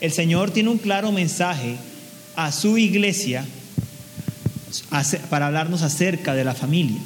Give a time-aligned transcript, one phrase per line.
[0.00, 1.76] el Señor tiene un claro mensaje
[2.36, 3.44] a su iglesia
[5.30, 7.00] para hablarnos acerca de la familia.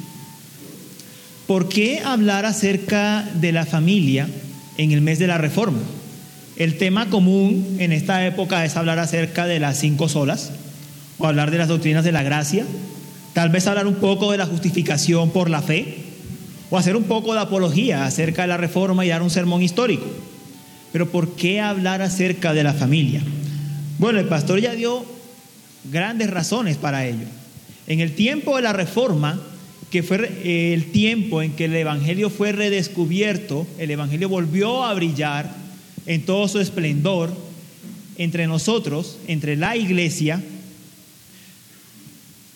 [1.47, 4.27] ¿Por qué hablar acerca de la familia
[4.77, 5.79] en el mes de la reforma?
[6.57, 10.51] El tema común en esta época es hablar acerca de las cinco solas
[11.17, 12.65] o hablar de las doctrinas de la gracia,
[13.33, 15.97] tal vez hablar un poco de la justificación por la fe
[16.69, 20.05] o hacer un poco de apología acerca de la reforma y dar un sermón histórico.
[20.91, 23.21] Pero ¿por qué hablar acerca de la familia?
[23.97, 25.05] Bueno, el pastor ya dio
[25.91, 27.25] grandes razones para ello.
[27.87, 29.41] En el tiempo de la reforma,
[29.89, 34.93] que fue eh, el tiempo en que el Evangelio fue redescubierto, el Evangelio volvió a
[34.93, 35.53] brillar
[36.05, 37.35] en todo su esplendor
[38.17, 40.41] entre nosotros, entre la iglesia,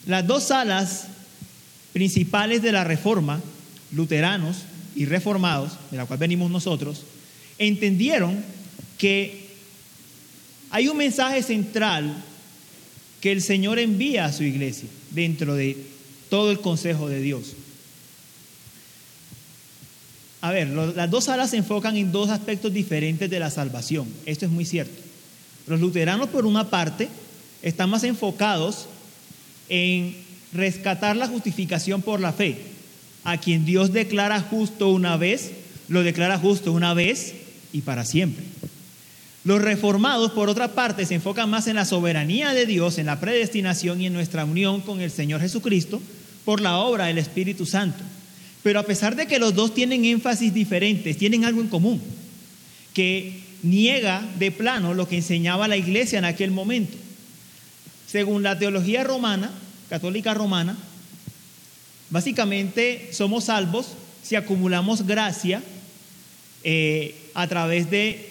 [0.06, 1.08] las dos salas
[1.94, 3.42] principales de la reforma,
[3.92, 4.58] luteranos
[4.96, 7.04] y reformados, de la cual venimos nosotros,
[7.58, 8.44] entendieron
[8.98, 9.46] que
[10.70, 12.14] hay un mensaje central
[13.22, 15.78] que el Señor envía a su iglesia dentro de
[16.30, 17.54] todo el consejo de Dios.
[20.42, 24.08] A ver, las dos salas se enfocan en dos aspectos diferentes de la salvación.
[24.26, 25.02] Esto es muy cierto.
[25.66, 27.10] Los luteranos, por una parte,
[27.64, 28.86] están más enfocados
[29.70, 30.16] en
[30.54, 32.58] rescatar la justificación por la fe.
[33.24, 35.52] A quien Dios declara justo una vez,
[35.88, 37.34] lo declara justo una vez
[37.76, 38.46] y para siempre.
[39.44, 43.20] Los reformados, por otra parte, se enfocan más en la soberanía de Dios, en la
[43.20, 46.02] predestinación y en nuestra unión con el Señor Jesucristo
[46.46, 48.02] por la obra del Espíritu Santo.
[48.64, 52.02] Pero a pesar de que los dos tienen énfasis diferentes, tienen algo en común,
[52.94, 56.96] que niega de plano lo que enseñaba la iglesia en aquel momento.
[58.08, 59.52] Según la teología romana,
[59.90, 60.78] católica romana,
[62.10, 63.88] básicamente somos salvos
[64.24, 65.62] si acumulamos gracia
[66.64, 68.30] eh, a través de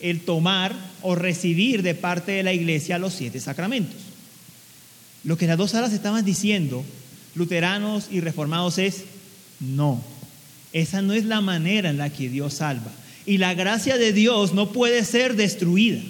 [0.00, 3.96] el tomar o recibir de parte de la iglesia los siete sacramentos.
[5.24, 6.84] Lo que las dos salas estaban diciendo,
[7.34, 9.04] luteranos y reformados, es
[9.60, 10.02] no.
[10.72, 12.90] Esa no es la manera en la que Dios salva.
[13.24, 16.00] Y la gracia de Dios no puede ser destruida.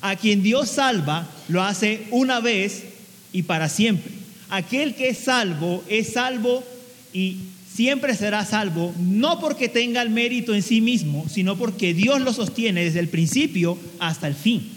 [0.00, 2.84] A quien Dios salva lo hace una vez
[3.32, 4.12] y para siempre.
[4.50, 6.64] Aquel que es salvo es salvo
[7.12, 7.36] y
[7.78, 12.32] siempre será salvo, no porque tenga el mérito en sí mismo, sino porque Dios lo
[12.32, 14.68] sostiene desde el principio hasta el fin.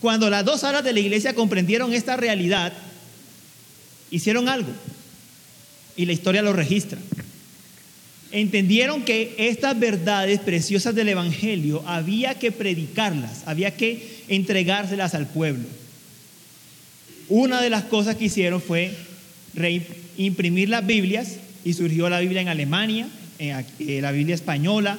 [0.00, 2.72] Cuando las dos alas de la iglesia comprendieron esta realidad,
[4.10, 4.70] hicieron algo,
[5.98, 6.98] y la historia lo registra.
[8.32, 15.66] Entendieron que estas verdades preciosas del Evangelio había que predicarlas, había que entregárselas al pueblo.
[17.28, 18.96] Una de las cosas que hicieron fue
[20.16, 23.08] imprimir las Biblias y surgió la Biblia en Alemania,
[23.38, 24.98] eh, la Biblia española,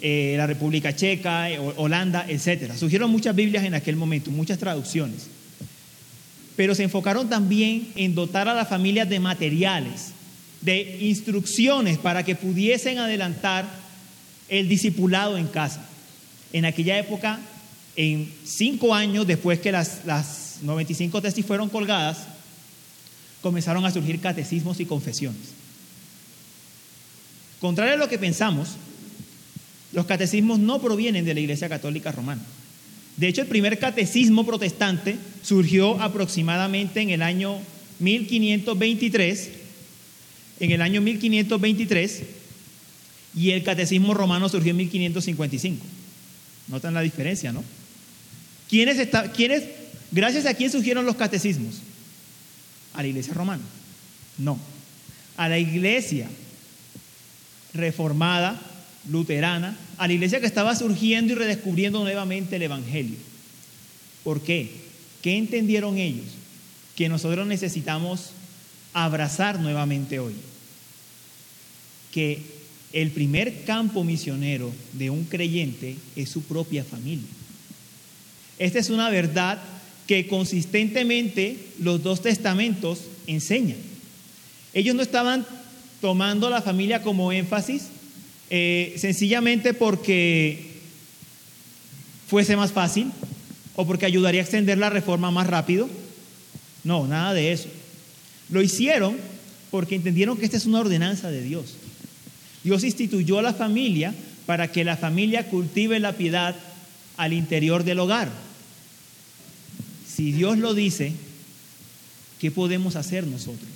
[0.00, 2.72] eh, la República Checa, eh, Holanda, etc.
[2.76, 5.26] Surgieron muchas Biblias en aquel momento, muchas traducciones.
[6.54, 10.12] Pero se enfocaron también en dotar a las familias de materiales,
[10.60, 13.64] de instrucciones para que pudiesen adelantar
[14.48, 15.84] el discipulado en casa.
[16.52, 17.40] En aquella época,
[17.96, 22.18] en cinco años después que las, las 95 tesis fueron colgadas,
[23.40, 25.57] comenzaron a surgir catecismos y confesiones.
[27.60, 28.76] Contrario a lo que pensamos,
[29.92, 32.42] los catecismos no provienen de la Iglesia Católica Romana.
[33.16, 37.58] De hecho, el primer catecismo protestante surgió aproximadamente en el año
[37.98, 39.50] 1523,
[40.60, 42.22] en el año 1523,
[43.34, 45.84] y el catecismo romano surgió en 1555.
[46.68, 47.64] Notan la diferencia, ¿no?
[48.68, 49.64] ¿Quiénes, está, ¿Quiénes,
[50.12, 51.76] gracias a quién surgieron los catecismos?
[52.94, 53.62] ¿A la iglesia romana?
[54.36, 54.58] No,
[55.36, 56.28] a la iglesia
[57.74, 58.60] reformada,
[59.08, 63.16] luterana, a la iglesia que estaba surgiendo y redescubriendo nuevamente el Evangelio.
[64.24, 64.70] ¿Por qué?
[65.22, 66.26] ¿Qué entendieron ellos?
[66.96, 68.30] Que nosotros necesitamos
[68.92, 70.34] abrazar nuevamente hoy.
[72.12, 72.42] Que
[72.92, 77.28] el primer campo misionero de un creyente es su propia familia.
[78.58, 79.60] Esta es una verdad
[80.06, 83.76] que consistentemente los dos testamentos enseñan.
[84.72, 85.46] Ellos no estaban
[86.00, 87.88] tomando la familia como énfasis,
[88.50, 90.78] eh, sencillamente porque
[92.26, 93.10] fuese más fácil
[93.74, 95.88] o porque ayudaría a extender la reforma más rápido.
[96.84, 97.68] No, nada de eso.
[98.50, 99.16] Lo hicieron
[99.70, 101.74] porque entendieron que esta es una ordenanza de Dios.
[102.64, 104.14] Dios instituyó a la familia
[104.46, 106.56] para que la familia cultive la piedad
[107.16, 108.30] al interior del hogar.
[110.06, 111.12] Si Dios lo dice,
[112.40, 113.68] ¿qué podemos hacer nosotros?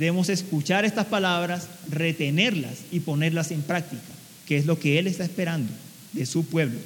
[0.00, 4.00] Debemos escuchar estas palabras, retenerlas y ponerlas en práctica,
[4.46, 5.70] que es lo que Él está esperando
[6.14, 6.78] de su pueblo.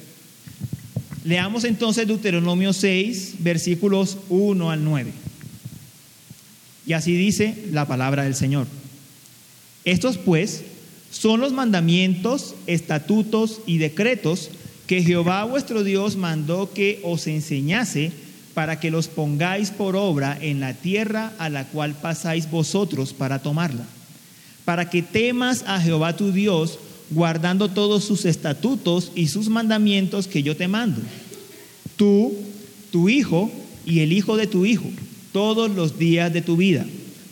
[1.23, 5.11] Leamos entonces Deuteronomio 6, versículos 1 al 9.
[6.85, 8.67] Y así dice la palabra del Señor.
[9.85, 10.63] Estos pues
[11.09, 14.49] son los mandamientos, estatutos y decretos
[14.87, 18.11] que Jehová vuestro Dios mandó que os enseñase
[18.55, 23.39] para que los pongáis por obra en la tierra a la cual pasáis vosotros para
[23.39, 23.83] tomarla,
[24.63, 26.79] para que temas a Jehová tu Dios,
[27.11, 31.01] guardando todos sus estatutos y sus mandamientos que yo te mando.
[31.97, 32.33] Tú,
[32.91, 33.51] tu hijo
[33.85, 34.89] y el hijo de tu hijo,
[35.33, 36.85] todos los días de tu vida,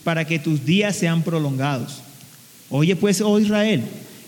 [0.03, 2.01] para que tus días sean prolongados.
[2.69, 3.81] Oye pues, oh Israel,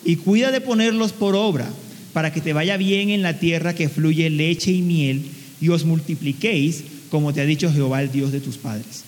[0.06, 1.68] y cuida de ponerlos por obra,
[2.14, 5.26] para que te vaya bien en la tierra que fluye leche y miel,
[5.66, 9.04] y os multipliquéis, como te ha dicho Jehová, el Dios de tus padres.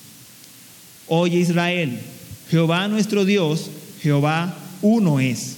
[1.06, 2.00] Oye Israel,
[2.50, 3.70] Jehová nuestro Dios,
[4.02, 5.58] Jehová uno es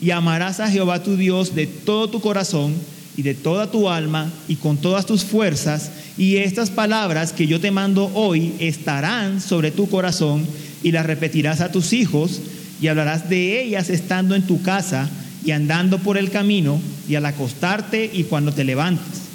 [0.00, 2.72] y amarás a Jehová tu Dios de todo tu corazón
[3.16, 7.58] y de toda tu alma y con todas tus fuerzas, y estas palabras que yo
[7.58, 10.46] te mando hoy estarán sobre tu corazón
[10.84, 12.40] y las repetirás a tus hijos
[12.80, 15.10] y hablarás de ellas estando en tu casa
[15.44, 19.27] y andando por el camino y al acostarte y cuando te levantes.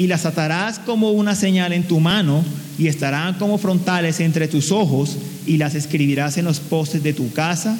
[0.00, 2.42] Y las atarás como una señal en tu mano
[2.78, 7.30] y estarán como frontales entre tus ojos y las escribirás en los postes de tu
[7.32, 7.76] casa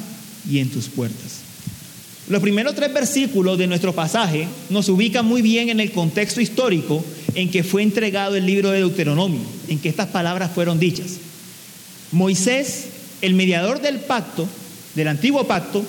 [0.47, 1.39] y en tus puertas.
[2.29, 7.03] Los primeros tres versículos de nuestro pasaje nos ubican muy bien en el contexto histórico
[7.33, 11.17] en que fue entregado el libro de Deuteronomio, en que estas palabras fueron dichas.
[12.11, 12.85] Moisés,
[13.23, 14.47] el mediador del pacto,
[14.93, 15.83] del antiguo pacto,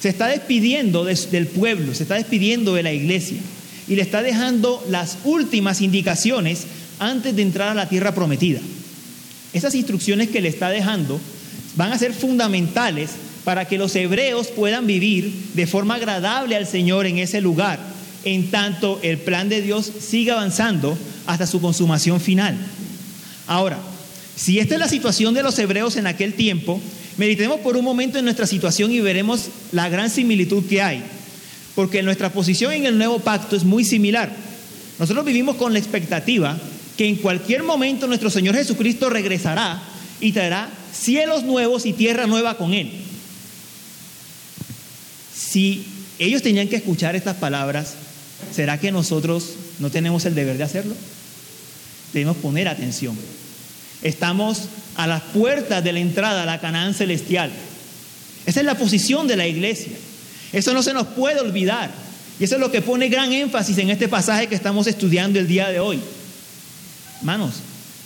[0.00, 3.38] se está despidiendo del pueblo, se está despidiendo de la iglesia
[3.88, 6.66] y le está dejando las últimas indicaciones
[6.98, 8.60] antes de entrar a la tierra prometida.
[9.52, 11.20] Esas instrucciones que le está dejando
[11.76, 13.10] van a ser fundamentales
[13.44, 17.78] para que los hebreos puedan vivir de forma agradable al Señor en ese lugar,
[18.24, 22.56] en tanto el plan de Dios siga avanzando hasta su consumación final.
[23.46, 23.78] Ahora,
[24.34, 26.80] si esta es la situación de los hebreos en aquel tiempo,
[27.16, 31.02] meditemos por un momento en nuestra situación y veremos la gran similitud que hay,
[31.76, 34.34] porque nuestra posición en el nuevo pacto es muy similar.
[34.98, 36.58] Nosotros vivimos con la expectativa
[36.96, 39.82] que en cualquier momento nuestro Señor Jesucristo regresará
[40.18, 42.90] y traerá cielos nuevos y tierra nueva con Él.
[45.36, 45.84] Si
[46.18, 47.92] ellos tenían que escuchar estas palabras,
[48.54, 50.94] ¿será que nosotros no tenemos el deber de hacerlo?
[52.14, 53.18] Debemos poner atención.
[54.02, 54.62] Estamos
[54.96, 57.50] a las puertas de la entrada a la Canaán celestial.
[58.46, 59.92] Esa es la posición de la iglesia.
[60.52, 61.90] Eso no se nos puede olvidar.
[62.38, 65.48] Y eso es lo que pone gran énfasis en este pasaje que estamos estudiando el
[65.48, 65.98] día de hoy.
[67.18, 67.54] Hermanos,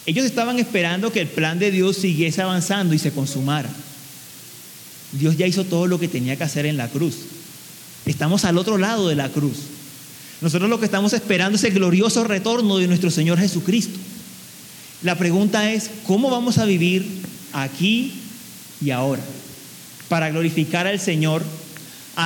[0.06, 3.68] ellos estaban esperando que el plan de Dios siguiese avanzando y se consumara.
[5.12, 7.16] Dios ya hizo todo lo que tenía que hacer en la cruz.
[8.06, 9.56] Estamos al otro lado de la cruz.
[10.40, 13.98] Nosotros lo que estamos esperando es el glorioso retorno de nuestro Señor Jesucristo.
[15.02, 17.06] La pregunta es, ¿cómo vamos a vivir
[17.52, 18.12] aquí
[18.80, 19.22] y ahora
[20.08, 21.42] para glorificar al Señor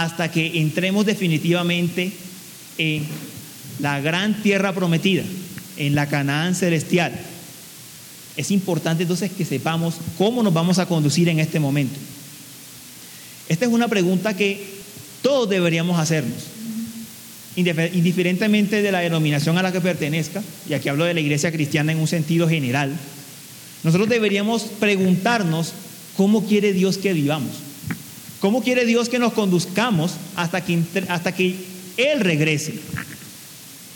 [0.02, 2.12] hasta que entremos definitivamente
[2.78, 3.04] en
[3.78, 5.22] la gran tierra prometida,
[5.76, 7.12] en la Canaán celestial?
[8.36, 11.94] Es importante entonces que sepamos cómo nos vamos a conducir en este momento.
[13.48, 14.66] Esta es una pregunta que
[15.22, 16.44] todos deberíamos hacernos,
[17.54, 21.92] indiferentemente de la denominación a la que pertenezca, y aquí hablo de la iglesia cristiana
[21.92, 22.92] en un sentido general,
[23.84, 25.72] nosotros deberíamos preguntarnos
[26.16, 27.52] cómo quiere Dios que vivamos,
[28.44, 31.56] cómo quiere Dios que nos conduzcamos hasta que, hasta que
[31.96, 32.74] Él regrese.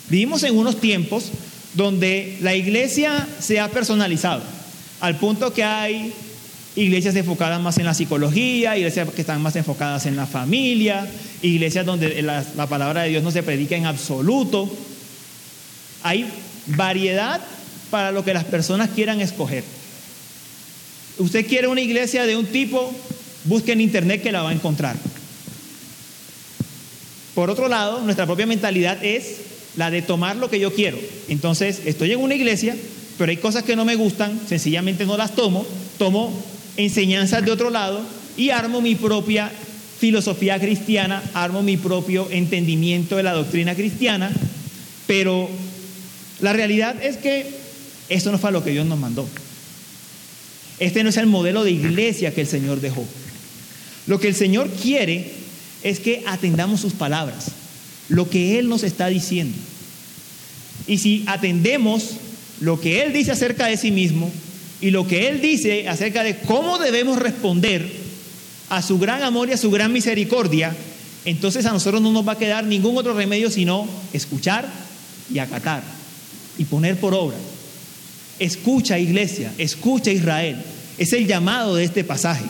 [0.09, 1.25] Vivimos en unos tiempos
[1.75, 4.41] donde la iglesia se ha personalizado,
[5.01, 6.15] al punto que hay
[6.77, 11.07] iglesias enfocadas más en la psicología, iglesias que están más enfocadas en la familia,
[11.43, 14.75] iglesias donde la, palabra de Dios no se predica en absoluto.
[16.03, 16.27] Hay
[16.69, 17.43] variedad
[17.91, 19.63] para lo que las personas quieran escoger.
[21.19, 22.95] Usted quiere una iglesia de un tipo,
[23.49, 24.97] busque en internet que la va a encontrar.
[27.35, 29.37] Por otro lado, nuestra propia mentalidad es
[29.77, 30.99] la de tomar lo que yo quiero.
[31.29, 32.77] Entonces, estoy en una iglesia,
[33.17, 35.65] pero hay cosas que no me gustan, sencillamente no las tomo,
[35.99, 36.33] tomo
[36.77, 38.01] enseñanzas de otro lado
[38.37, 39.51] y armo mi propia
[39.99, 44.31] filosofía cristiana, armo mi propio entendimiento de la doctrina cristiana,
[45.07, 45.49] pero
[46.41, 47.47] la realidad es que
[48.09, 49.29] eso no fue lo que Dios nos mandó.
[50.79, 53.05] Este no es el modelo de iglesia que el Señor dejó.
[54.09, 55.31] Lo que el Señor quiere
[55.85, 57.53] es que atendamos sus palabras,
[58.09, 59.57] lo que Él nos está diciendo.
[60.87, 62.15] Y si atendemos
[62.61, 64.33] lo que Él dice acerca de sí mismo,
[64.81, 67.87] y lo que Él dice acerca de cómo debemos responder
[68.71, 70.75] a su gran amor y a su gran misericordia,
[71.25, 74.69] entonces a nosotros no nos va a quedar ningún otro remedio sino escuchar
[75.33, 75.83] y acatar.
[76.57, 77.37] y poner por obra.
[78.41, 80.57] Escucha iglesia, escucha Israel.
[80.97, 82.47] Es el llamado de este pasaje.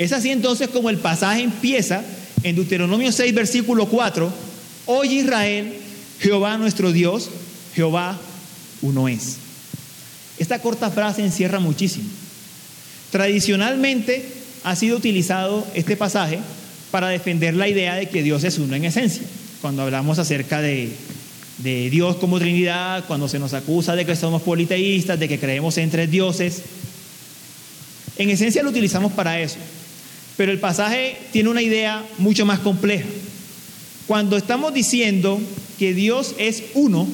[0.00, 2.02] Es así entonces como el pasaje empieza
[2.42, 4.32] en Deuteronomio 6, versículo 4.
[4.86, 5.74] Oye Israel,
[6.18, 7.28] Jehová nuestro Dios,
[7.74, 8.18] Jehová
[8.80, 9.36] uno es.
[10.38, 12.08] Esta corta frase encierra muchísimo.
[13.10, 14.26] Tradicionalmente
[14.64, 16.38] ha sido utilizado este pasaje
[16.90, 19.24] para defender la idea de que Dios es uno en esencia.
[19.60, 20.88] Cuando hablamos acerca de,
[21.58, 25.76] de Dios como Trinidad, cuando se nos acusa de que somos politeístas, de que creemos
[25.76, 26.62] en tres dioses,
[28.16, 29.58] en esencia lo utilizamos para eso.
[30.40, 33.04] Pero el pasaje tiene una idea mucho más compleja.
[34.06, 35.38] Cuando estamos diciendo
[35.78, 37.06] que Dios es uno,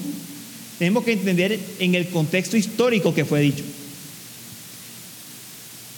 [0.79, 3.65] tenemos que entender en el contexto histórico que fue dicho.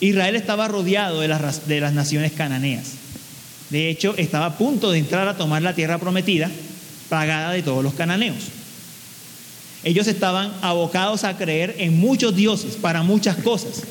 [0.01, 2.93] Israel estaba rodeado de las, de las naciones cananeas.
[3.69, 6.51] De hecho, estaba a punto de entrar a tomar la tierra prometida,
[7.11, 8.39] pagada de todos los cananeos.
[9.85, 13.83] Ellos estaban abocados a creer en muchos dioses para muchas cosas.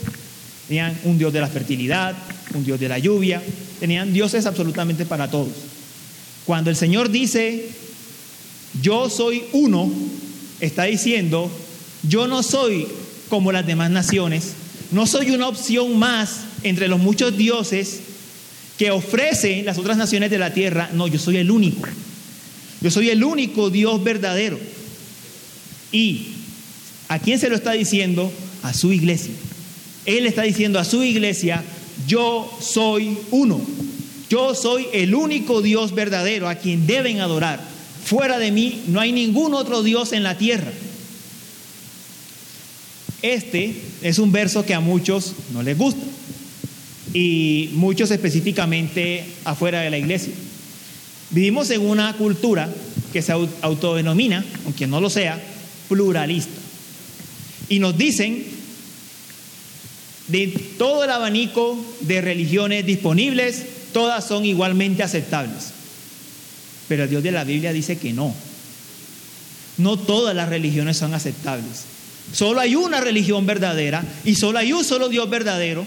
[0.68, 2.16] Tenían un dios de la fertilidad,
[2.54, 3.42] un dios de la lluvia,
[3.80, 5.54] tenían dioses absolutamente para todos.
[6.46, 7.70] Cuando el Señor dice,
[8.82, 9.92] yo soy uno,
[10.60, 11.52] está diciendo,
[12.04, 12.88] yo no soy
[13.30, 14.54] como las demás naciones,
[14.92, 18.00] no soy una opción más entre los muchos dioses
[18.78, 21.88] que ofrecen las otras naciones de la tierra, no, yo soy el único.
[22.82, 24.60] Yo soy el único Dios verdadero.
[25.92, 26.28] ¿Y
[27.08, 28.32] a quién se lo está diciendo?
[28.62, 29.34] A su iglesia.
[30.08, 31.64] Él está diciendo a su iglesia,
[32.08, 33.62] yo soy uno.
[34.30, 37.60] Yo soy el único Dios verdadero a quien deben adorar.
[38.06, 40.72] Fuera de mí no hay ningún otro Dios en la tierra.
[43.22, 46.04] Este es un verso que a muchos no les gusta
[47.14, 50.34] y muchos específicamente afuera de la iglesia.
[51.32, 52.74] Vivimos en una cultura
[53.12, 55.42] que se autodenomina, aunque no lo sea,
[55.90, 56.54] pluralista.
[57.68, 58.57] Y nos dicen
[60.28, 65.72] de todo el abanico de religiones disponibles, todas son igualmente aceptables.
[66.88, 68.34] Pero el Dios de la Biblia dice que no.
[69.78, 71.84] No todas las religiones son aceptables.
[72.34, 75.86] Solo hay una religión verdadera y solo hay un solo Dios verdadero.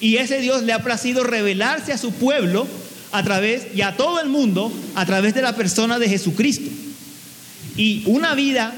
[0.00, 2.66] Y ese Dios le ha placido revelarse a su pueblo
[3.12, 6.70] a través y a todo el mundo a través de la persona de Jesucristo.
[7.76, 8.72] Y una vida,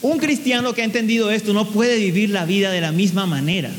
[0.00, 3.70] un cristiano que ha entendido esto no puede vivir la vida de la misma manera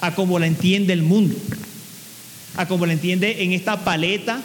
[0.00, 1.36] a como la entiende el mundo,
[2.56, 4.40] a como la entiende en esta paleta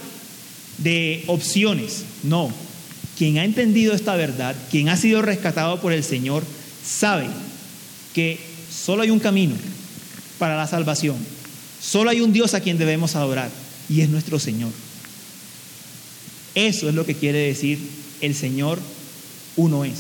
[0.77, 2.03] de opciones.
[2.23, 2.51] No,
[3.17, 6.43] quien ha entendido esta verdad, quien ha sido rescatado por el Señor,
[6.85, 7.27] sabe
[8.13, 9.55] que solo hay un camino
[10.39, 11.17] para la salvación,
[11.81, 13.49] solo hay un Dios a quien debemos adorar
[13.89, 14.71] y es nuestro Señor.
[16.55, 17.79] Eso es lo que quiere decir
[18.21, 18.79] el Señor
[19.57, 19.95] uno es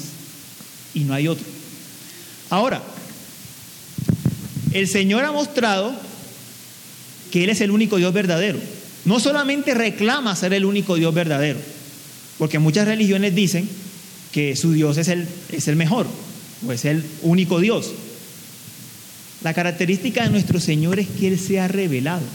[0.93, 1.45] y no hay otro.
[2.49, 2.81] Ahora,
[4.75, 5.93] el Señor ha mostrado
[7.31, 8.59] que Él es el único Dios verdadero.
[9.05, 11.59] No solamente reclama ser el único Dios verdadero,
[12.37, 13.69] porque muchas religiones dicen
[14.33, 16.07] que su Dios es el, es el mejor,
[16.67, 17.93] o es el único Dios.
[19.43, 22.25] La característica de nuestro Señor es que Él se ha revelado.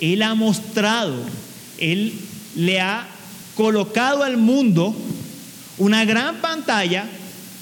[0.00, 1.14] Él ha mostrado,
[1.78, 2.12] Él
[2.56, 3.06] le ha
[3.54, 4.96] colocado al mundo
[5.78, 7.06] una gran pantalla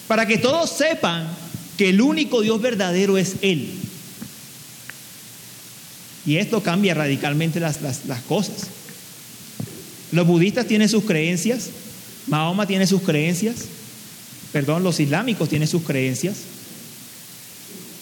[0.08, 1.28] para que todos sepan
[1.80, 3.66] que el único Dios verdadero es Él.
[6.26, 8.66] Y esto cambia radicalmente las, las, cosas.
[10.12, 11.70] Los budistas tienen sus creencias,
[12.26, 13.64] Mahoma tiene sus creencias,
[14.52, 16.36] perdón, los islámicos tienen sus creencias,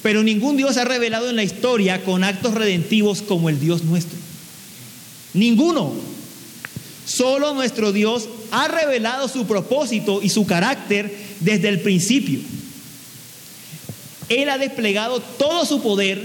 [0.02, 4.18] pero ningún Dios ha revelado en la historia con actos redentivos como el Dios nuestro.
[5.34, 5.92] Ninguno.
[7.06, 12.40] Solo nuestro Dios ha revelado su propósito y su carácter desde el principio.
[14.28, 16.22] Él ha desplegado todo su poder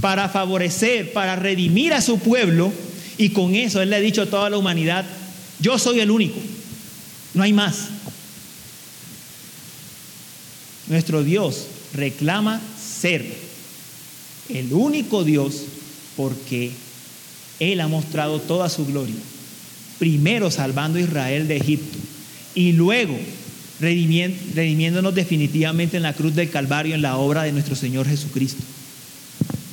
[0.00, 2.72] para favorecer, para redimir a su pueblo
[3.16, 5.04] y con eso Él le ha dicho a toda la humanidad,
[5.60, 6.38] yo soy el único,
[7.34, 7.88] no hay más.
[10.88, 13.26] Nuestro Dios reclama ser
[14.48, 15.62] el único Dios
[16.16, 16.70] porque
[17.60, 19.14] Él ha mostrado toda su gloria.
[19.98, 21.98] Primero salvando a Israel de Egipto
[22.54, 23.18] y luego
[23.80, 28.62] redimiéndonos definitivamente en la cruz del Calvario en la obra de nuestro Señor Jesucristo.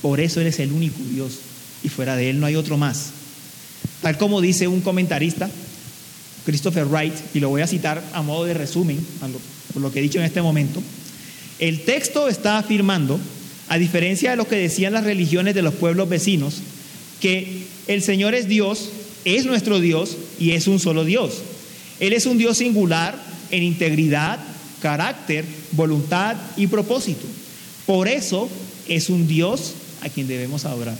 [0.01, 1.39] Por eso Él es el único Dios
[1.83, 3.11] y fuera de Él no hay otro más.
[4.01, 5.49] Tal como dice un comentarista,
[6.45, 9.03] Christopher Wright, y lo voy a citar a modo de resumen,
[9.73, 10.81] por lo que he dicho en este momento,
[11.57, 13.19] el texto está afirmando,
[13.67, 16.61] a diferencia de lo que decían las religiones de los pueblos vecinos,
[17.19, 18.89] que el Señor es Dios,
[19.23, 21.41] es nuestro Dios y es un solo Dios.
[21.99, 23.17] Él es un Dios singular,
[23.51, 24.39] en integridad,
[24.81, 27.25] carácter, voluntad y propósito.
[27.85, 28.49] Por eso
[28.87, 30.95] es un Dios a quien debemos adorar.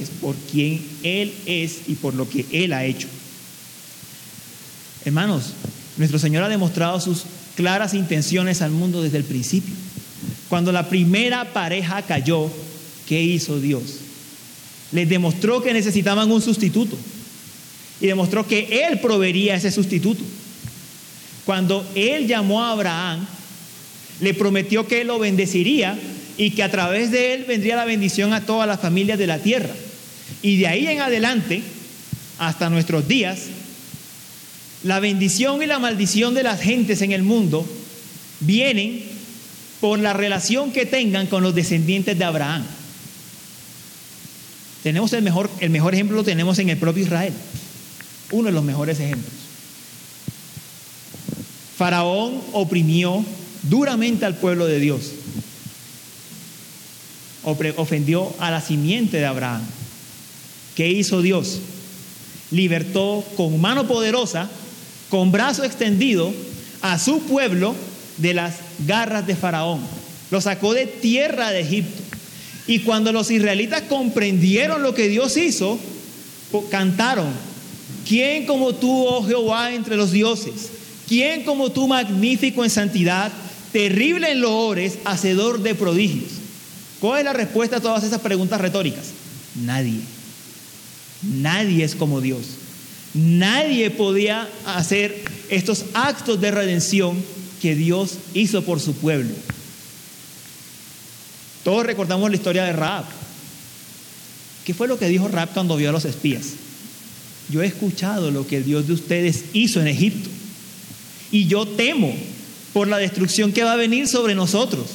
[0.00, 3.08] Es por quien Él es y por lo que Él ha hecho.
[5.04, 5.52] Hermanos,
[5.96, 7.24] nuestro Señor ha demostrado sus
[7.56, 9.74] claras intenciones al mundo desde el principio.
[10.48, 12.50] Cuando la primera pareja cayó,
[13.06, 13.82] ¿qué hizo Dios?
[14.92, 16.96] Les demostró que necesitaban un sustituto
[18.00, 20.24] y demostró que Él proveería ese sustituto.
[21.50, 23.26] Cuando Él llamó a Abraham,
[24.20, 25.98] le prometió que Él lo bendeciría
[26.36, 29.40] y que a través de Él vendría la bendición a todas las familias de la
[29.40, 29.74] tierra.
[30.42, 31.60] Y de ahí en adelante,
[32.38, 33.46] hasta nuestros días,
[34.84, 37.66] la bendición y la maldición de las gentes en el mundo
[38.38, 39.02] vienen
[39.80, 42.64] por la relación que tengan con los descendientes de Abraham.
[44.84, 47.32] Tenemos el mejor, el mejor ejemplo lo tenemos en el propio Israel.
[48.30, 49.39] Uno de los mejores ejemplos.
[51.80, 53.24] Faraón oprimió
[53.62, 55.12] duramente al pueblo de Dios.
[57.42, 59.62] Ofendió a la simiente de Abraham.
[60.74, 61.60] ¿Qué hizo Dios?
[62.50, 64.50] Libertó con mano poderosa,
[65.08, 66.34] con brazo extendido,
[66.82, 67.74] a su pueblo
[68.18, 68.56] de las
[68.86, 69.80] garras de Faraón.
[70.30, 72.02] Lo sacó de tierra de Egipto.
[72.66, 75.78] Y cuando los israelitas comprendieron lo que Dios hizo,
[76.70, 77.32] cantaron,
[78.06, 80.79] ¿quién como tú, oh Jehová, entre los dioses?
[81.10, 83.32] ¿Quién como tú, magnífico en santidad,
[83.72, 86.30] terrible en loores, hacedor de prodigios?
[87.00, 89.06] ¿Cuál es la respuesta a todas esas preguntas retóricas?
[89.56, 89.98] Nadie.
[91.22, 92.42] Nadie es como Dios.
[93.12, 97.20] Nadie podía hacer estos actos de redención
[97.60, 99.34] que Dios hizo por su pueblo.
[101.64, 103.06] Todos recordamos la historia de Raab.
[104.64, 106.50] ¿Qué fue lo que dijo Raab cuando vio a los espías?
[107.48, 110.30] Yo he escuchado lo que el Dios de ustedes hizo en Egipto.
[111.30, 112.14] Y yo temo
[112.72, 114.86] por la destrucción que va a venir sobre nosotros.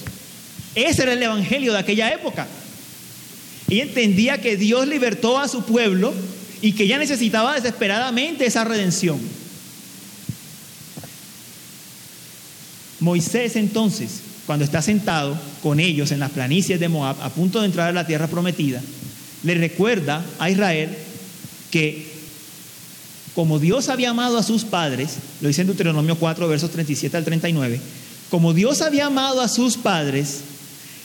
[0.75, 2.47] Ese era el evangelio de aquella época.
[3.67, 6.13] Y entendía que Dios libertó a su pueblo
[6.61, 9.19] y que ya necesitaba desesperadamente esa redención.
[12.99, 17.67] Moisés entonces, cuando está sentado con ellos en las planicies de Moab, a punto de
[17.67, 18.81] entrar a la tierra prometida,
[19.43, 20.89] le recuerda a Israel
[21.71, 22.14] que
[23.35, 27.25] como Dios había amado a sus padres, lo dice en Deuteronomio 4, versos 37 al
[27.25, 27.81] 39,
[28.29, 30.39] como Dios había amado a sus padres,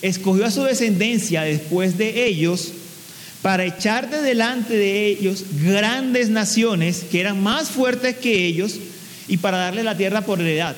[0.01, 2.73] escogió a su descendencia después de ellos
[3.43, 8.77] para echar de delante de ellos grandes naciones que eran más fuertes que ellos
[9.27, 10.77] y para darle la tierra por heredad.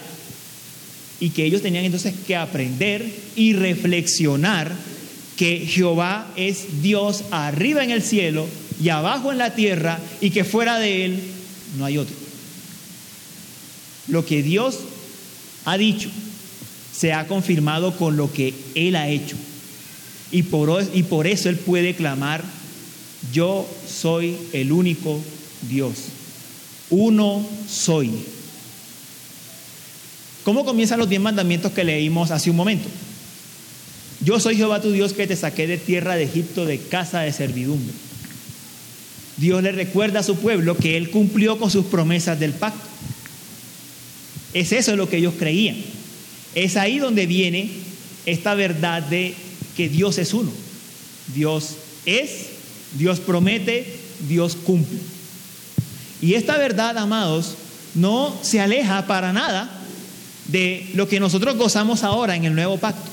[1.21, 4.73] Y que ellos tenían entonces que aprender y reflexionar
[5.37, 8.47] que Jehová es Dios arriba en el cielo
[8.83, 11.23] y abajo en la tierra y que fuera de él
[11.79, 12.15] no hay otro.
[14.09, 14.79] Lo que Dios
[15.65, 16.11] ha dicho
[16.97, 19.37] se ha confirmado con lo que Él ha hecho.
[20.31, 22.43] Y por, y por eso Él puede clamar,
[23.33, 25.21] yo soy el único
[25.69, 25.95] Dios.
[26.91, 28.11] Uno soy.
[30.45, 32.89] ¿Cómo comienzan los diez mandamientos que leímos hace un momento?
[34.25, 37.33] Yo soy Jehová tu Dios que te saqué de tierra de Egipto de casa de
[37.33, 37.93] servidumbre.
[39.37, 42.89] Dios le recuerda a su pueblo que Él cumplió con sus promesas del pacto.
[44.53, 45.77] Es eso lo que ellos creían.
[46.55, 47.71] Es ahí donde viene
[48.27, 49.35] esta verdad de
[49.77, 50.53] que Dios es uno.
[51.35, 52.47] Dios es,
[52.99, 53.97] Dios promete,
[54.29, 54.99] Dios cumple.
[56.21, 57.55] Y esta verdad, amados,
[57.95, 59.71] no se aleja para nada
[60.49, 63.11] de lo que nosotros gozamos ahora en el nuevo pacto.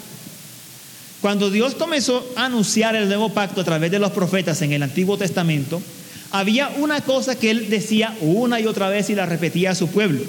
[1.21, 4.83] Cuando Dios comenzó a anunciar el nuevo pacto a través de los profetas en el
[4.83, 5.81] Antiguo Testamento,
[6.31, 9.87] había una cosa que él decía una y otra vez y la repetía a su
[9.87, 10.21] pueblo,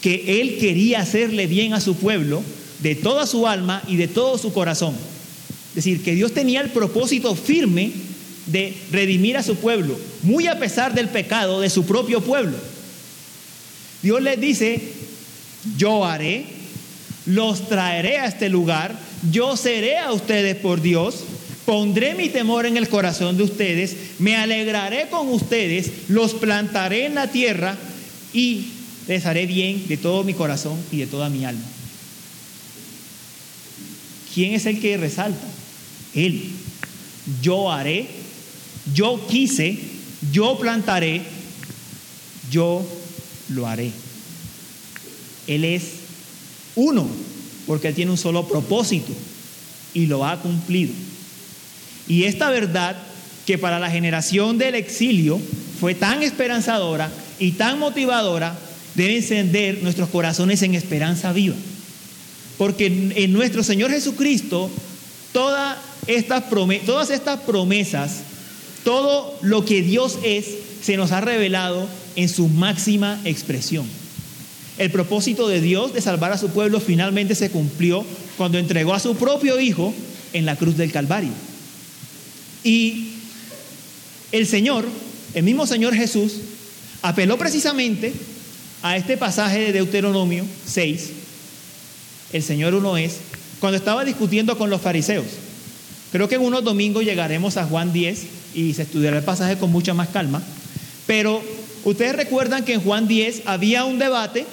[0.00, 2.42] que él quería hacerle bien a su pueblo
[2.80, 4.94] de toda su alma y de todo su corazón.
[5.70, 7.92] Es decir, que Dios tenía el propósito firme
[8.46, 12.56] de redimir a su pueblo, muy a pesar del pecado de su propio pueblo.
[14.02, 14.80] Dios les dice,
[15.78, 16.44] yo haré,
[17.26, 18.98] los traeré a este lugar,
[19.30, 21.24] yo seré a ustedes por Dios,
[21.64, 27.14] Pondré mi temor en el corazón de ustedes, me alegraré con ustedes, los plantaré en
[27.14, 27.78] la tierra
[28.34, 28.66] y
[29.08, 31.64] les haré bien de todo mi corazón y de toda mi alma.
[34.34, 35.46] ¿Quién es el que resalta?
[36.14, 36.50] Él.
[37.40, 38.06] Yo haré,
[38.92, 39.78] yo quise,
[40.32, 41.22] yo plantaré,
[42.50, 42.84] yo
[43.48, 43.90] lo haré.
[45.46, 45.84] Él es
[46.74, 47.06] uno,
[47.66, 49.12] porque Él tiene un solo propósito
[49.94, 50.92] y lo ha cumplido.
[52.08, 52.96] Y esta verdad
[53.46, 55.40] que para la generación del exilio
[55.80, 58.56] fue tan esperanzadora y tan motivadora,
[58.94, 61.56] debe encender nuestros corazones en esperanza viva.
[62.58, 64.70] Porque en nuestro Señor Jesucristo,
[65.32, 66.44] todas estas,
[66.86, 68.20] todas estas promesas,
[68.84, 70.46] todo lo que Dios es,
[70.82, 73.86] se nos ha revelado en su máxima expresión.
[74.78, 78.04] El propósito de Dios de salvar a su pueblo finalmente se cumplió
[78.36, 79.94] cuando entregó a su propio Hijo
[80.32, 81.30] en la cruz del Calvario.
[82.64, 83.10] Y
[84.32, 84.86] el Señor,
[85.34, 86.32] el mismo Señor Jesús,
[87.02, 88.12] apeló precisamente
[88.82, 91.10] a este pasaje de Deuteronomio 6,
[92.32, 93.18] el Señor uno es,
[93.60, 95.26] cuando estaba discutiendo con los fariseos.
[96.10, 98.22] Creo que en unos domingos llegaremos a Juan 10
[98.54, 100.42] y se estudiará el pasaje con mucha más calma.
[101.06, 101.42] Pero
[101.84, 104.46] ustedes recuerdan que en Juan 10 había un debate,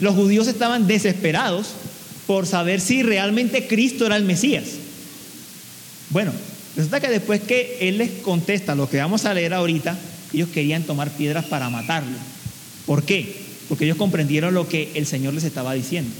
[0.00, 1.68] los judíos estaban desesperados
[2.26, 4.64] por saber si realmente Cristo era el Mesías.
[6.10, 6.32] Bueno,
[6.76, 9.98] resulta que después que Él les contesta lo que vamos a leer ahorita,
[10.32, 12.16] ellos querían tomar piedras para matarlo.
[12.86, 13.34] ¿Por qué?
[13.68, 16.10] Porque ellos comprendieron lo que el Señor les estaba diciendo.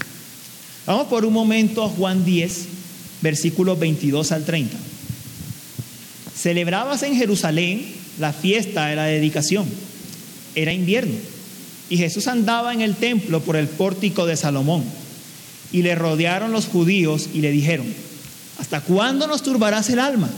[0.85, 2.65] Vamos por un momento a Juan 10,
[3.21, 4.77] versículos 22 al 30.
[6.35, 7.85] Celebrabas en Jerusalén
[8.19, 9.65] la fiesta de la dedicación.
[10.55, 11.13] Era invierno.
[11.89, 14.83] Y Jesús andaba en el templo por el pórtico de Salomón.
[15.71, 17.85] Y le rodearon los judíos y le dijeron,
[18.61, 20.29] ¿hasta cuándo nos turbarás el alma?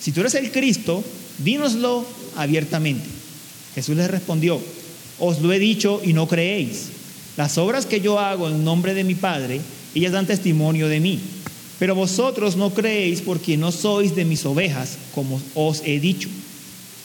[0.00, 1.02] Si tú eres el Cristo,
[1.38, 3.04] dínoslo abiertamente.
[3.74, 4.60] Jesús les respondió,
[5.18, 6.86] os lo he dicho y no creéis.
[7.36, 9.60] Las obras que yo hago en nombre de mi Padre,
[9.92, 11.18] ellas dan testimonio de mí.
[11.80, 16.28] Pero vosotros no creéis porque no sois de mis ovejas, como os he dicho.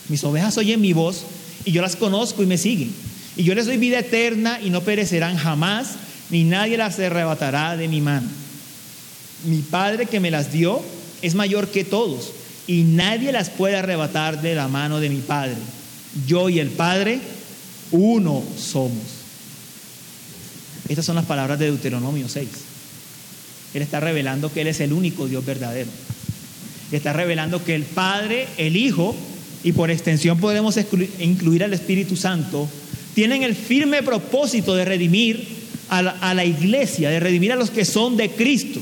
[0.07, 1.23] Mis ovejas oyen mi voz
[1.65, 2.91] y yo las conozco y me siguen.
[3.35, 5.95] Y yo les doy vida eterna y no perecerán jamás,
[6.29, 8.42] ni nadie las arrebatará de mi mano.
[9.43, 10.81] Mi Padre que me las dio
[11.21, 12.31] es mayor que todos
[12.67, 15.57] y nadie las puede arrebatar de la mano de mi Padre.
[16.27, 17.19] Yo y el Padre,
[17.91, 19.23] uno somos.
[20.87, 22.47] Estas son las palabras de Deuteronomio 6.
[23.73, 25.89] Él está revelando que Él es el único Dios verdadero.
[26.91, 29.15] Está revelando que el Padre, el Hijo,
[29.63, 30.77] y por extensión podemos
[31.19, 32.69] incluir al Espíritu Santo,
[33.15, 35.47] tienen el firme propósito de redimir
[35.89, 38.79] a la, a la iglesia, de redimir a los que son de Cristo,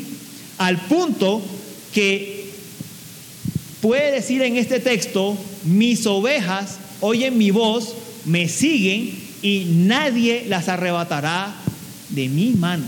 [0.62, 1.42] al punto
[1.92, 2.46] que
[3.82, 7.96] puede decir en este texto, mis ovejas oyen mi voz,
[8.26, 11.56] me siguen y nadie las arrebatará
[12.10, 12.86] de mi mano.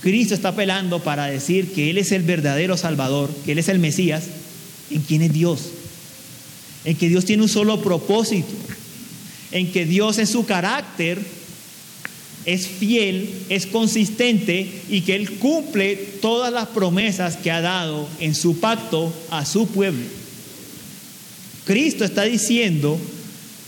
[0.00, 3.78] Cristo está apelando para decir que Él es el verdadero Salvador, que Él es el
[3.78, 4.24] Mesías,
[4.90, 5.60] en quien es Dios,
[6.84, 8.48] en que Dios tiene un solo propósito,
[9.52, 11.37] en que Dios en su carácter
[12.44, 18.34] es fiel, es consistente y que Él cumple todas las promesas que ha dado en
[18.34, 20.04] su pacto a su pueblo.
[21.64, 22.98] Cristo está diciendo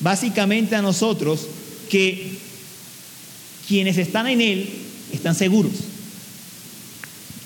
[0.00, 1.46] básicamente a nosotros
[1.90, 2.32] que
[3.68, 4.68] quienes están en Él
[5.12, 5.72] están seguros.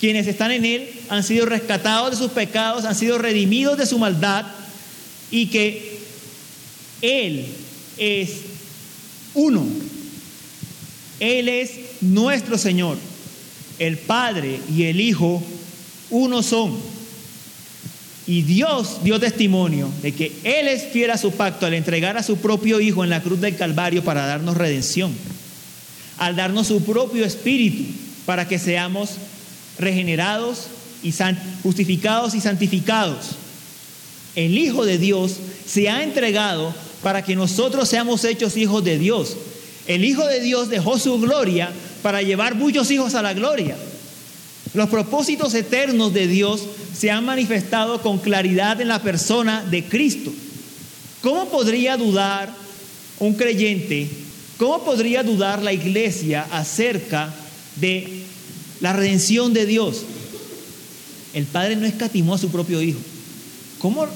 [0.01, 3.99] Quienes están en Él han sido rescatados de sus pecados, han sido redimidos de su
[3.99, 4.47] maldad
[5.31, 5.99] y que
[7.03, 7.47] Él
[7.99, 8.31] es
[9.35, 9.67] uno.
[11.21, 12.99] Él es nuestro Señor.
[13.79, 15.43] El Padre y el Hijo
[16.11, 16.77] uno son.
[18.27, 22.23] Y Dios dio testimonio de que Él es fiel a su pacto al entregar a
[22.23, 25.13] su propio Hijo en la cruz del Calvario para darnos redención
[26.19, 27.85] al darnos su propio espíritu
[28.27, 29.11] para que seamos
[29.79, 30.67] regenerados
[31.03, 31.13] y
[31.63, 33.31] justificados y santificados.
[34.37, 39.37] El Hijo de Dios se ha entregado para que nosotros seamos hechos hijos de Dios.
[39.87, 41.71] El Hijo de Dios dejó su gloria
[42.03, 43.77] para llevar muchos hijos a la gloria.
[44.73, 46.63] Los propósitos eternos de Dios
[46.97, 50.33] se han manifestado con claridad en la persona de Cristo.
[51.23, 52.53] ¿Cómo podría dudar
[53.21, 54.11] un creyente
[54.59, 57.35] ¿Cómo podría dudar la iglesia acerca
[57.77, 58.23] de
[58.81, 60.03] la redención de Dios?
[61.33, 63.01] El Padre no escatimó a su propio Hijo.
[63.81, 64.07] ¿Cómo,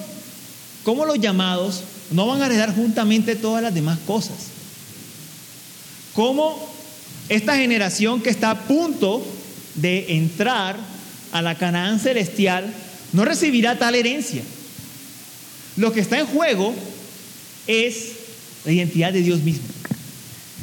[0.85, 4.37] cómo los llamados no van a heredar juntamente todas las demás cosas?
[6.19, 6.59] ¿Cómo
[7.29, 9.25] esta generación que está a punto
[9.77, 10.77] de entrar
[11.31, 12.75] a la Canaán celestial
[13.13, 14.43] no recibirá tal herencia?
[15.77, 16.75] Lo que está en juego
[17.69, 18.15] es
[18.65, 19.63] la identidad de Dios mismo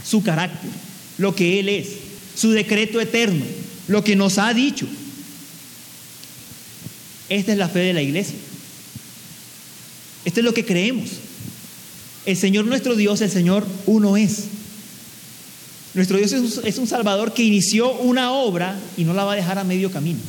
[0.05, 0.69] su carácter,
[1.17, 1.87] lo que Él es,
[2.35, 3.45] su decreto eterno,
[3.87, 4.85] lo que nos ha dicho.
[7.29, 8.35] Esta es la fe de la iglesia.
[10.25, 11.11] Esto es lo que creemos.
[12.25, 14.49] El Señor nuestro Dios, el Señor uno es.
[15.95, 19.58] Nuestro Dios es un Salvador que inició una obra y no la va a dejar
[19.58, 20.19] a medio camino.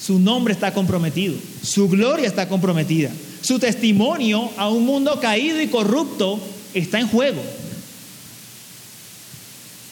[0.00, 3.10] Su nombre está comprometido, su gloria está comprometida,
[3.42, 6.38] Su testimonio a un mundo caído y corrupto
[6.74, 7.42] está en juego.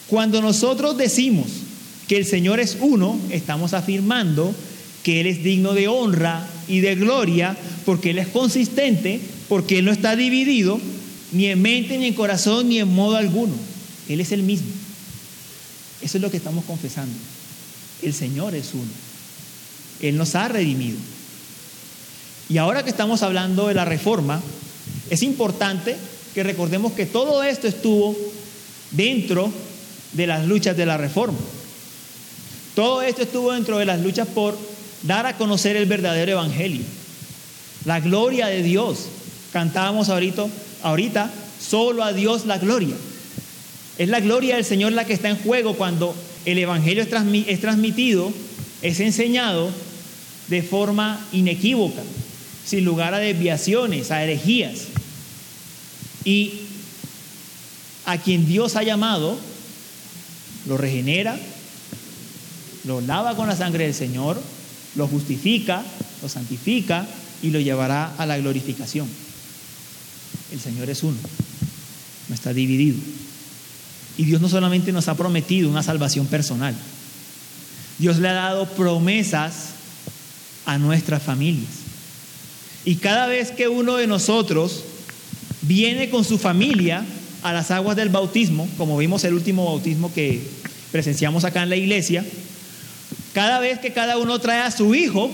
[0.07, 1.47] Cuando nosotros decimos
[2.07, 4.53] que el Señor es uno, estamos afirmando
[5.03, 9.85] que Él es digno de honra y de gloria, porque Él es consistente, porque Él
[9.85, 10.79] no está dividido,
[11.31, 13.53] ni en mente, ni en corazón, ni en modo alguno.
[14.09, 14.67] Él es el mismo.
[16.01, 17.15] Eso es lo que estamos confesando.
[18.01, 18.91] El Señor es uno.
[20.01, 20.97] Él nos ha redimido.
[22.49, 24.41] Y ahora que estamos hablando de la reforma,
[25.09, 25.95] es importante
[26.33, 28.15] que recordemos que todo esto estuvo
[28.91, 29.51] dentro
[30.13, 31.37] de las luchas de la reforma.
[32.75, 34.57] Todo esto estuvo dentro de las luchas por
[35.03, 36.81] dar a conocer el verdadero evangelio.
[37.85, 39.05] La gloria de Dios.
[39.53, 40.47] Cantábamos ahorita,
[40.83, 42.95] ahorita, solo a Dios la gloria.
[43.99, 48.31] Es la gloria del Señor la que está en juego cuando el evangelio es transmitido,
[48.81, 49.69] es enseñado
[50.47, 52.01] de forma inequívoca,
[52.65, 54.83] sin lugar a desviaciones, a herejías.
[56.23, 56.61] Y
[58.05, 59.37] a quien Dios ha llamado,
[60.65, 61.37] lo regenera,
[62.85, 64.41] lo lava con la sangre del Señor,
[64.95, 65.83] lo justifica,
[66.21, 67.05] lo santifica
[67.43, 69.09] y lo llevará a la glorificación.
[70.53, 71.17] El Señor es uno,
[72.29, 72.97] no está dividido.
[74.19, 76.75] Y Dios no solamente nos ha prometido una salvación personal,
[77.99, 79.69] Dios le ha dado promesas
[80.65, 81.69] a nuestras familias.
[82.83, 84.83] Y cada vez que uno de nosotros
[85.61, 87.05] viene con su familia
[87.43, 90.45] a las aguas del bautismo, como vimos el último bautismo que
[90.91, 92.25] presenciamos acá en la iglesia,
[93.33, 95.31] cada vez que cada uno trae a su hijo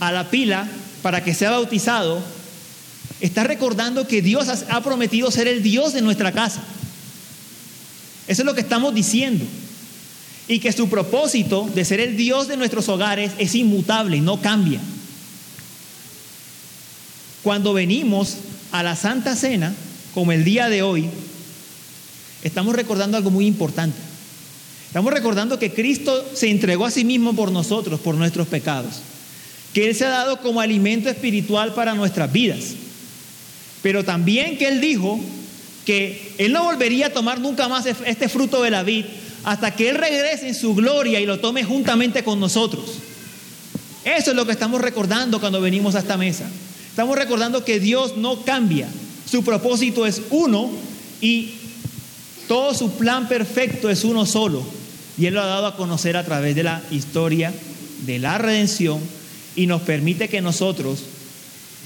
[0.00, 0.66] a la pila
[1.02, 2.20] para que sea bautizado,
[3.20, 6.60] está recordando que Dios ha prometido ser el Dios de nuestra casa.
[8.26, 9.44] Eso es lo que estamos diciendo.
[10.48, 14.40] Y que su propósito de ser el Dios de nuestros hogares es inmutable y no
[14.40, 14.80] cambia.
[17.42, 18.36] Cuando venimos
[18.72, 19.74] a la Santa Cena,
[20.14, 21.08] como el día de hoy,
[22.42, 23.96] estamos recordando algo muy importante.
[24.86, 28.96] Estamos recordando que Cristo se entregó a sí mismo por nosotros, por nuestros pecados.
[29.72, 32.74] Que Él se ha dado como alimento espiritual para nuestras vidas.
[33.82, 35.20] Pero también que Él dijo
[36.38, 39.04] Él no volvería a tomar nunca más este fruto de la vid
[39.44, 42.84] hasta que Él regrese en su gloria y lo tome juntamente con nosotros.
[44.04, 46.48] Eso es lo que estamos recordando cuando venimos a esta mesa.
[46.88, 48.88] Estamos recordando que Dios no cambia.
[49.30, 50.70] Su propósito es uno
[51.20, 51.50] y
[52.48, 54.64] todo su plan perfecto es uno solo
[55.16, 57.52] y Él lo ha dado a conocer a través de la historia
[58.06, 59.00] de la redención
[59.54, 61.00] y nos permite que nosotros,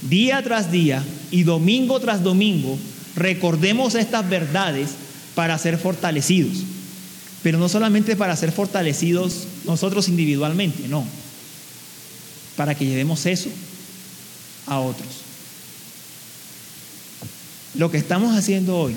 [0.09, 2.77] día tras día y domingo tras domingo,
[3.15, 4.91] recordemos estas verdades
[5.35, 6.57] para ser fortalecidos.
[7.43, 11.05] Pero no solamente para ser fortalecidos nosotros individualmente, no.
[12.55, 13.49] Para que llevemos eso
[14.65, 15.07] a otros.
[17.75, 18.95] Lo que estamos haciendo hoy,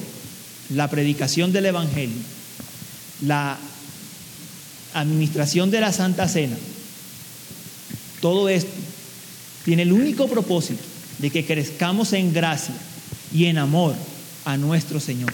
[0.70, 2.16] la predicación del Evangelio,
[3.26, 3.58] la
[4.94, 6.56] administración de la Santa Cena,
[8.20, 8.70] todo esto
[9.64, 10.82] tiene el único propósito
[11.18, 12.74] de que crezcamos en gracia
[13.32, 13.94] y en amor
[14.44, 15.32] a nuestro Señor.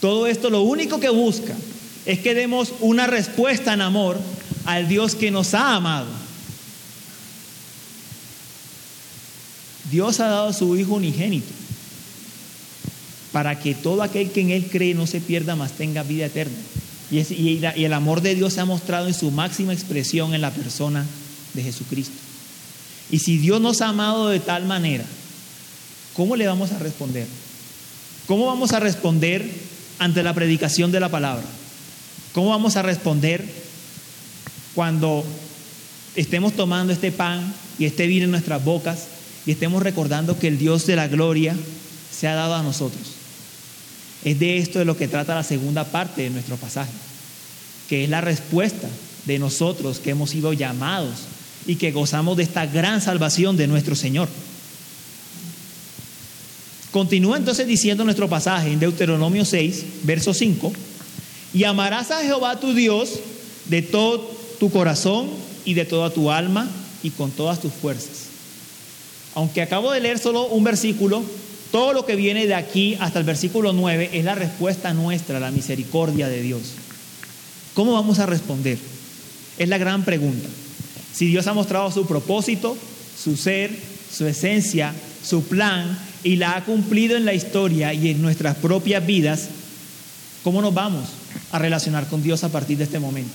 [0.00, 1.54] Todo esto lo único que busca
[2.06, 4.20] es que demos una respuesta en amor
[4.64, 6.08] al Dios que nos ha amado.
[9.90, 11.52] Dios ha dado a su Hijo unigénito
[13.32, 16.56] para que todo aquel que en Él cree no se pierda, mas tenga vida eterna.
[17.10, 21.04] Y, el amor de Dios se ha mostrado en su máxima expresión en la persona
[21.52, 22.14] de Jesucristo.
[23.10, 25.04] Y si Dios nos ha amado de tal manera,
[26.14, 27.26] ¿cómo le vamos a responder?
[28.26, 29.48] ¿Cómo vamos a responder
[29.98, 31.44] ante la predicación de la palabra?
[32.32, 33.44] ¿Cómo vamos a responder
[34.74, 35.24] cuando
[36.16, 39.06] estemos tomando este pan y este vino en nuestras bocas
[39.44, 41.56] y estemos recordando que el Dios de la gloria
[42.10, 43.02] se ha dado a nosotros?
[44.24, 46.92] Es de esto de lo que trata la segunda parte de nuestro pasaje,
[47.88, 48.88] que es la respuesta
[49.26, 51.14] de nosotros que hemos sido llamados
[51.66, 54.28] y que gozamos de esta gran salvación de nuestro Señor.
[56.92, 60.72] Continúa entonces diciendo nuestro pasaje en Deuteronomio 6, verso 5,
[61.54, 63.18] y amarás a Jehová tu Dios
[63.64, 65.30] de todo tu corazón
[65.64, 66.68] y de toda tu alma
[67.02, 68.26] y con todas tus fuerzas.
[69.34, 71.22] Aunque acabo de leer solo un versículo,
[71.70, 75.40] todo lo que viene de aquí hasta el versículo 9 es la respuesta nuestra a
[75.40, 76.60] la misericordia de Dios.
[77.72, 78.76] ¿Cómo vamos a responder?
[79.56, 80.46] Es la gran pregunta.
[81.14, 82.76] Si Dios ha mostrado su propósito,
[83.18, 83.74] su ser,
[84.14, 84.92] su esencia,
[85.24, 89.48] su plan y la ha cumplido en la historia y en nuestras propias vidas,
[90.44, 91.08] ¿cómo nos vamos
[91.50, 93.32] a relacionar con Dios a partir de este momento?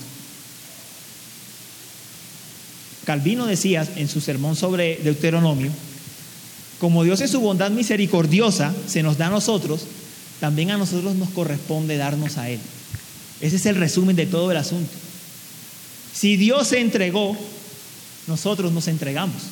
[3.04, 5.70] Calvino decía en su sermón sobre Deuteronomio
[6.78, 9.82] como Dios en su bondad misericordiosa se nos da a nosotros,
[10.40, 12.60] también a nosotros nos corresponde darnos a Él.
[13.40, 14.90] Ese es el resumen de todo el asunto.
[16.12, 17.36] Si Dios se entregó,
[18.26, 19.42] nosotros nos entregamos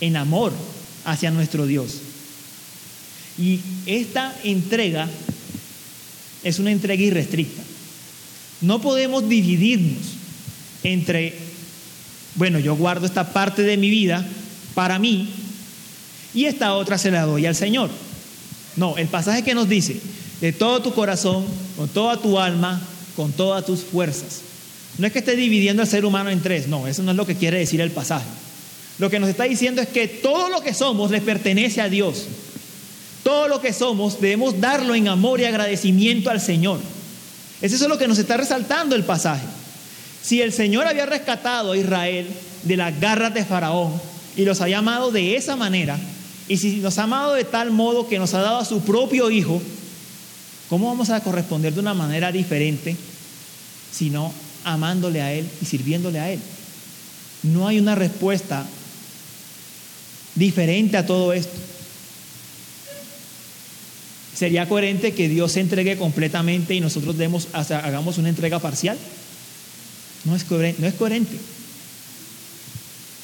[0.00, 0.52] en amor
[1.04, 1.96] hacia nuestro Dios.
[3.40, 5.08] Y esta entrega
[6.44, 7.62] es una entrega irrestricta.
[8.60, 10.02] No podemos dividirnos
[10.82, 11.34] entre,
[12.34, 14.26] bueno, yo guardo esta parte de mi vida
[14.74, 15.28] para mí
[16.34, 17.90] y esta otra se la doy al Señor.
[18.76, 19.98] No, el pasaje que nos dice,
[20.40, 21.44] de todo tu corazón,
[21.76, 22.80] con toda tu alma,
[23.16, 24.42] con todas tus fuerzas.
[24.98, 27.26] No es que esté dividiendo al ser humano en tres, no, eso no es lo
[27.26, 28.26] que quiere decir el pasaje.
[28.98, 32.26] Lo que nos está diciendo es que todo lo que somos le pertenece a Dios.
[33.22, 36.80] Todo lo que somos debemos darlo en amor y agradecimiento al Señor.
[37.60, 39.46] Eso es lo que nos está resaltando el pasaje.
[40.22, 42.26] Si el Señor había rescatado a Israel
[42.62, 43.92] de las garras de Faraón
[44.36, 45.98] y los había amado de esa manera,
[46.48, 49.30] y si nos ha amado de tal modo que nos ha dado a su propio
[49.30, 49.60] Hijo,
[50.68, 52.96] ¿cómo vamos a corresponder de una manera diferente
[53.92, 54.32] sino
[54.64, 56.40] amándole a Él y sirviéndole a Él?
[57.42, 58.66] No hay una respuesta
[60.34, 61.69] diferente a todo esto.
[64.40, 68.96] ¿Sería coherente que Dios se entregue completamente y nosotros demos, hagamos una entrega parcial?
[70.24, 71.36] No es, coherente, no es coherente.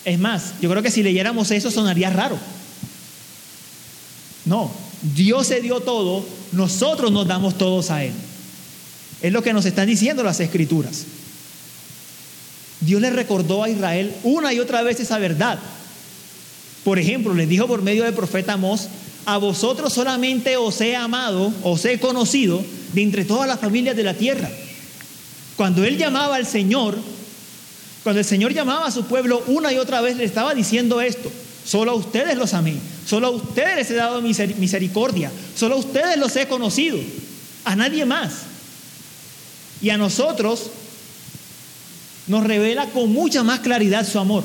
[0.04, 2.38] Es más, yo creo que si leyéramos eso sonaría raro.
[4.44, 4.70] No,
[5.14, 8.12] Dios se dio todo, nosotros nos damos todos a Él.
[9.22, 11.04] Es lo que nos están diciendo las escrituras.
[12.82, 15.58] Dios le recordó a Israel una y otra vez esa verdad.
[16.84, 18.88] Por ejemplo, les dijo por medio del profeta Amós,
[19.26, 24.04] a vosotros solamente os he amado, os he conocido de entre todas las familias de
[24.04, 24.48] la tierra.
[25.56, 26.96] Cuando él llamaba al Señor,
[28.04, 31.30] cuando el Señor llamaba a su pueblo una y otra vez le estaba diciendo esto,
[31.64, 36.16] solo a ustedes los amé, solo a ustedes les he dado misericordia, solo a ustedes
[36.18, 36.98] los he conocido,
[37.64, 38.32] a nadie más.
[39.82, 40.70] Y a nosotros
[42.28, 44.44] nos revela con mucha más claridad su amor.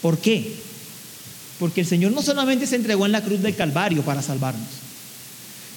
[0.00, 0.65] ¿Por qué?
[1.58, 4.68] Porque el Señor no solamente se entregó en la cruz del Calvario para salvarnos,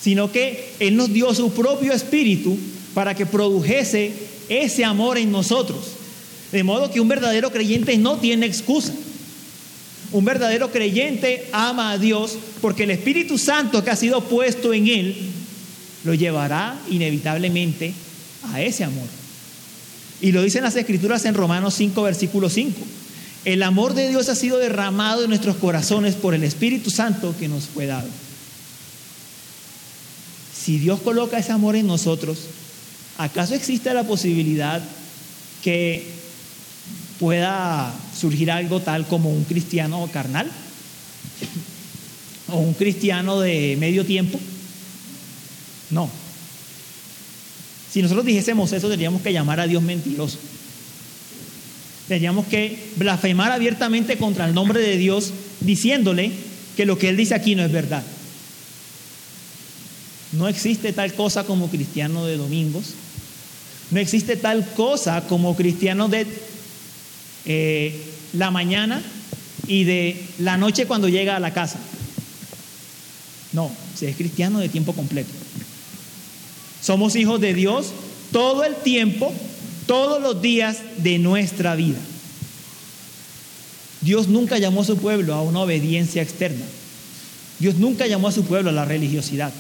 [0.02, 2.58] sino que Él nos dio su propio espíritu
[2.94, 4.12] para que produjese
[4.50, 5.80] ese amor en nosotros.
[6.52, 8.94] De modo que un verdadero creyente no tiene excusa.
[10.12, 14.88] Un verdadero creyente ama a Dios porque el Espíritu Santo que ha sido puesto en
[14.88, 15.16] Él
[16.04, 17.94] lo llevará inevitablemente
[18.52, 19.08] a ese amor.
[20.22, 22.74] Y lo dicen las Escrituras en Romanos 5, versículo 5.
[23.46, 27.48] El amor de Dios ha sido derramado en nuestros corazones por el Espíritu Santo que
[27.48, 28.08] nos fue dado.
[30.54, 32.38] Si Dios coloca ese amor en nosotros,
[33.18, 34.82] ¿acaso existe la posibilidad
[35.64, 36.06] que
[37.20, 40.52] pueda surgir algo tal como un cristiano carnal?
[42.50, 44.40] ¿O un cristiano de medio tiempo?
[45.92, 46.10] No.
[47.92, 50.38] Si nosotros dijésemos eso, tendríamos que llamar a Dios mentiroso.
[52.10, 56.32] Tendríamos que blasfemar abiertamente contra el nombre de Dios diciéndole
[56.76, 58.02] que lo que Él dice aquí no es verdad.
[60.32, 62.96] No existe tal cosa como cristiano de domingos.
[63.92, 66.26] No existe tal cosa como cristiano de
[67.46, 68.02] eh,
[68.34, 69.04] la mañana
[69.68, 71.78] y de la noche cuando llega a la casa.
[73.54, 75.30] No, se es cristiano de tiempo completo.
[76.82, 77.92] Somos hijos de Dios
[78.32, 79.32] todo el tiempo
[79.90, 81.98] todos los días de nuestra vida.
[84.02, 86.64] Dios nunca llamó a su pueblo a una obediencia externa.
[87.58, 89.52] Dios nunca llamó a su pueblo a la religiosidad.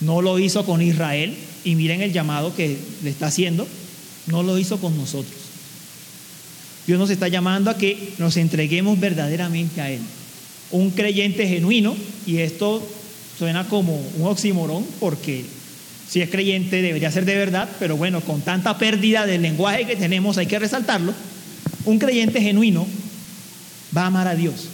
[0.00, 3.66] No lo hizo con Israel y miren el llamado que le está haciendo.
[4.28, 5.34] No lo hizo con nosotros.
[6.86, 10.02] Dios nos está llamando a que nos entreguemos verdaderamente a Él.
[10.70, 11.96] Un creyente genuino,
[12.26, 12.80] y esto
[13.36, 15.44] suena como un oxímoron porque
[16.08, 19.96] si es creyente debería ser de verdad, pero bueno, con tanta pérdida del lenguaje que
[19.96, 21.12] tenemos hay que resaltarlo.
[21.84, 22.86] Un creyente genuino
[23.96, 24.68] va a amar a Dios,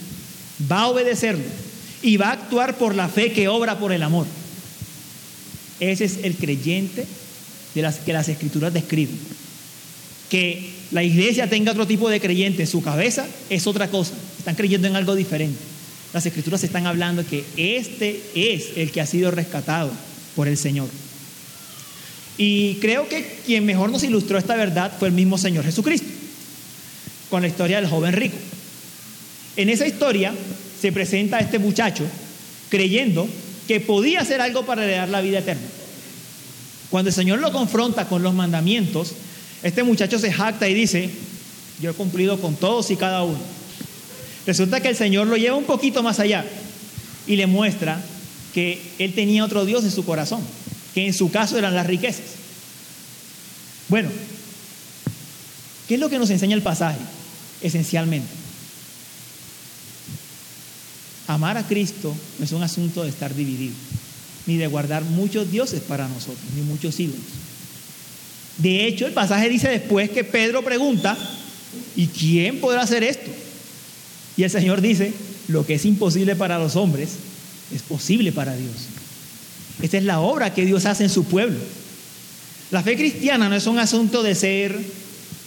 [0.71, 1.43] va a obedecerlo
[2.01, 4.27] y va a actuar por la fe que obra por el amor.
[5.81, 7.05] Ese es el creyente
[7.73, 9.19] de las que las escrituras describen.
[10.29, 14.13] Que la iglesia tenga otro tipo de creyente en su cabeza es otra cosa.
[14.37, 15.59] Están creyendo en algo diferente.
[16.13, 19.91] Las escrituras están hablando que este es el que ha sido rescatado
[20.35, 20.87] por el Señor.
[22.37, 26.07] Y creo que quien mejor nos ilustró esta verdad fue el mismo Señor Jesucristo,
[27.29, 28.37] con la historia del joven rico.
[29.55, 30.33] En esa historia
[30.81, 32.05] se presenta a este muchacho
[32.69, 33.27] creyendo
[33.67, 35.63] que podía hacer algo para heredar la vida eterna.
[36.89, 39.13] Cuando el Señor lo confronta con los mandamientos,
[39.63, 41.09] este muchacho se jacta y dice,
[41.81, 43.39] yo he cumplido con todos y cada uno.
[44.45, 46.45] Resulta que el Señor lo lleva un poquito más allá
[47.25, 48.01] y le muestra
[48.53, 50.41] que él tenía otro Dios en su corazón,
[50.95, 52.23] que en su caso eran las riquezas.
[53.89, 54.09] Bueno,
[55.89, 56.97] ¿qué es lo que nos enseña el pasaje?
[57.61, 58.29] Esencialmente.
[61.27, 63.75] Amar a Cristo no es un asunto de estar dividido,
[64.45, 67.19] ni de guardar muchos dioses para nosotros, ni muchos ídolos.
[68.59, 71.17] De hecho, el pasaje dice después que Pedro pregunta,
[71.97, 73.29] ¿y quién podrá hacer esto?
[74.37, 75.13] Y el Señor dice,
[75.49, 77.09] lo que es imposible para los hombres
[77.73, 78.94] es posible para Dios.
[79.81, 81.57] Esta es la obra que Dios hace en su pueblo.
[82.71, 84.79] La fe cristiana no es un asunto de ser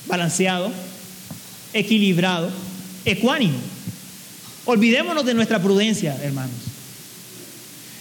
[0.07, 0.70] balanceado,
[1.72, 2.51] equilibrado,
[3.05, 3.59] ecuánimo.
[4.64, 6.55] Olvidémonos de nuestra prudencia, hermanos.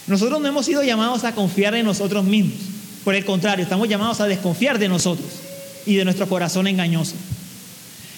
[0.06, 2.58] Nosotros no hemos sido llamados a confiar en nosotros mismos.
[3.04, 5.28] Por el contrario, estamos llamados a desconfiar de nosotros
[5.86, 7.14] y de nuestro corazón engañoso.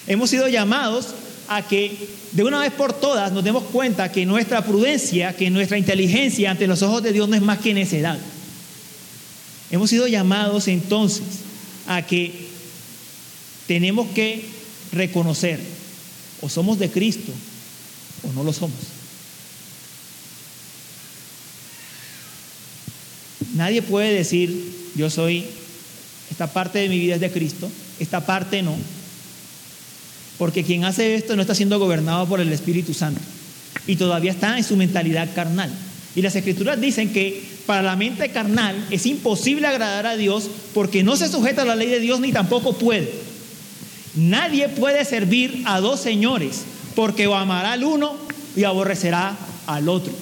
[0.06, 1.08] Hemos sido llamados
[1.50, 5.76] a que de una vez por todas nos demos cuenta que nuestra prudencia, que nuestra
[5.76, 8.16] inteligencia ante los ojos de Dios no es más que necedad.
[9.72, 11.24] Hemos sido llamados entonces
[11.88, 12.32] a que
[13.66, 14.44] tenemos que
[14.92, 15.58] reconocer
[16.40, 17.32] o somos de Cristo
[18.22, 18.78] o no lo somos.
[23.56, 25.46] Nadie puede decir, yo soy,
[26.30, 28.76] esta parte de mi vida es de Cristo, esta parte no,
[30.40, 33.20] porque quien hace esto no está siendo gobernado por el Espíritu Santo
[33.86, 35.70] y todavía está en su mentalidad carnal.
[36.16, 41.02] Y las escrituras dicen que para la mente carnal es imposible agradar a Dios porque
[41.02, 43.12] no se sujeta a la ley de Dios ni tampoco puede.
[44.14, 46.62] Nadie puede servir a dos señores
[46.94, 48.16] porque amará al uno
[48.56, 49.36] y aborrecerá
[49.66, 50.14] al otro.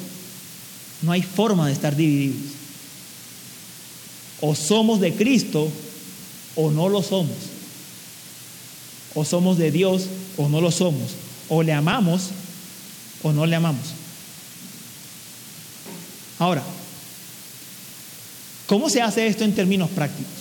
[1.03, 2.43] No hay forma de estar divididos.
[4.41, 5.71] O somos de Cristo
[6.57, 7.58] o no lo somos.
[9.15, 10.07] O somos de Dios
[10.37, 11.13] o no lo somos.
[11.49, 12.31] O le amamos
[13.23, 13.95] o no le amamos.
[16.39, 16.63] Ahora,
[18.67, 20.33] ¿cómo se hace esto en términos prácticos?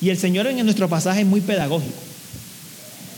[0.00, 1.94] Y el Señor en nuestro pasaje es muy pedagógico.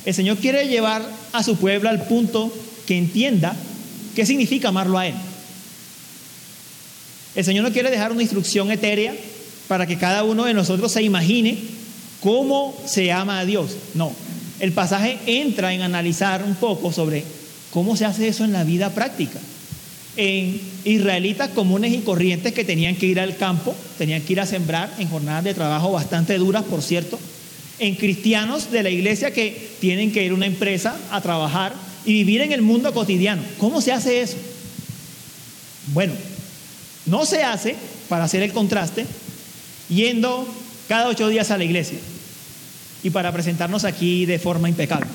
[0.04, 2.52] El Señor quiere llevar a su pueblo al punto
[2.86, 3.54] que entienda
[4.14, 5.14] qué significa amarlo a Él.
[7.34, 9.14] El Señor no quiere dejar una instrucción etérea
[9.66, 11.58] para que cada uno de nosotros se imagine
[12.20, 13.76] cómo se ama a Dios.
[13.94, 14.12] No,
[14.60, 17.24] el pasaje entra en analizar un poco sobre
[17.70, 19.38] cómo se hace eso en la vida práctica.
[20.16, 24.46] En israelitas comunes y corrientes que tenían que ir al campo, tenían que ir a
[24.46, 27.18] sembrar en jornadas de trabajo bastante duras, por cierto.
[27.78, 31.72] En cristianos de la iglesia que tienen que ir a una empresa a trabajar
[32.04, 33.42] y vivir en el mundo cotidiano.
[33.58, 34.36] ¿Cómo se hace eso?
[35.92, 36.14] Bueno,
[37.06, 37.76] no se hace,
[38.08, 39.06] para hacer el contraste,
[39.88, 40.46] yendo
[40.88, 41.98] cada ocho días a la iglesia
[43.02, 45.06] y para presentarnos aquí de forma impecable.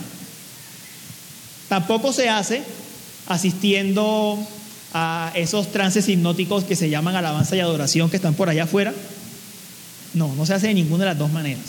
[1.67, 2.63] Tampoco se hace
[3.27, 4.37] asistiendo
[4.93, 8.93] a esos trances hipnóticos que se llaman alabanza y adoración que están por allá afuera.
[10.13, 11.63] No, no se hace de ninguna de las dos maneras.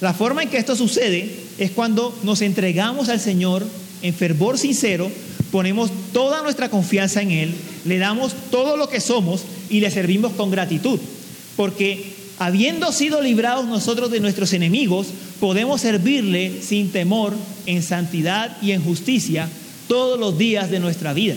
[0.00, 3.66] La forma en que esto sucede es cuando nos entregamos al Señor
[4.02, 5.10] en fervor sincero,
[5.50, 7.54] ponemos toda nuestra confianza en Él,
[7.84, 11.00] le damos todo lo que somos y le servimos con gratitud.
[11.56, 15.08] Porque habiendo sido librados nosotros de nuestros enemigos,
[15.40, 17.34] podemos servirle sin temor,
[17.66, 19.48] en santidad y en justicia
[19.88, 21.36] todos los días de nuestra vida.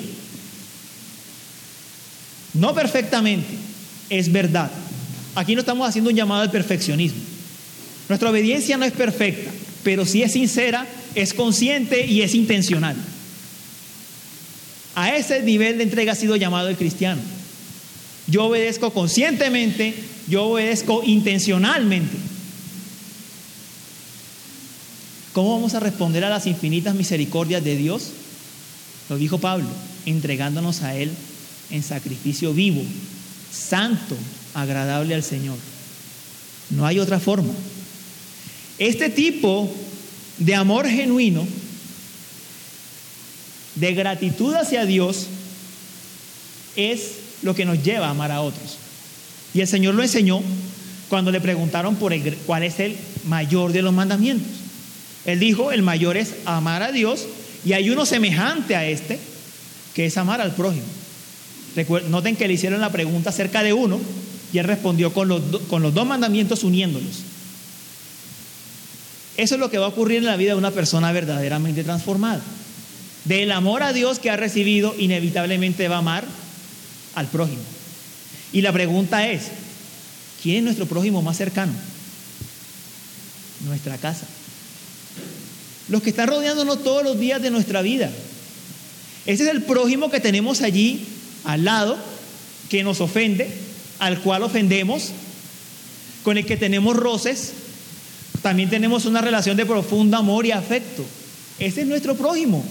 [2.54, 3.56] No perfectamente,
[4.10, 4.70] es verdad.
[5.36, 7.22] Aquí no estamos haciendo un llamado al perfeccionismo.
[8.10, 9.50] Nuestra obediencia no es perfecta,
[9.84, 10.86] pero si es sincera,
[11.16, 12.96] es consciente y es intencional.
[14.96, 17.22] A ese nivel de entrega ha sido llamado el cristiano.
[18.28, 19.94] Yo obedezco conscientemente
[20.28, 22.18] yo obedezco intencionalmente.
[25.34, 28.10] ¿Cómo vamos a responder a las infinitas misericordias de Dios?
[29.10, 29.68] Lo dijo Pablo,
[30.06, 31.12] entregándonos a Él
[31.70, 32.82] en sacrificio vivo,
[33.52, 34.18] santo,
[34.54, 35.58] agradable al Señor.
[36.70, 37.54] No hay otra forma.
[38.78, 39.72] Este tipo
[40.38, 41.48] de amor genuino,
[43.76, 45.28] de gratitud hacia Dios,
[46.76, 47.12] es
[47.42, 48.81] lo que nos lleva a amar a otros.
[49.54, 50.42] Y el Señor lo enseñó
[51.10, 52.96] cuando le preguntaron por el, cuál es el
[53.28, 54.48] mayor de los mandamientos.
[55.26, 57.26] Él dijo, el mayor es amar a Dios
[57.66, 59.20] y hay uno semejante a este,
[59.94, 60.86] que es amar al prójimo.
[62.10, 64.00] noten que le hicieron la pregunta acerca de uno
[64.54, 67.24] y él respondió con los, con los dos mandamientos uniéndolos.
[69.38, 72.42] Eso es lo que va a ocurrir en la vida de una persona verdaderamente transformada.
[73.26, 76.26] Del amor a Dios que ha recibido, inevitablemente va a amar
[77.16, 77.62] al prójimo.
[78.54, 79.44] Y la pregunta es,
[80.42, 81.74] ¿quién es nuestro prójimo más cercano?
[83.66, 84.26] Nuestra casa.
[85.90, 88.10] Los que están rodeándonos todos los días de nuestra vida.
[89.26, 91.06] Ese es el prójimo que tenemos allí
[91.44, 91.98] al lado
[92.70, 93.52] que nos ofende,
[94.00, 95.12] al cual ofendemos,
[96.24, 97.54] con el que tenemos roces,
[98.42, 101.06] también tenemos una relación de profundo amor y afecto.
[101.60, 102.64] Ese es nuestro prójimo.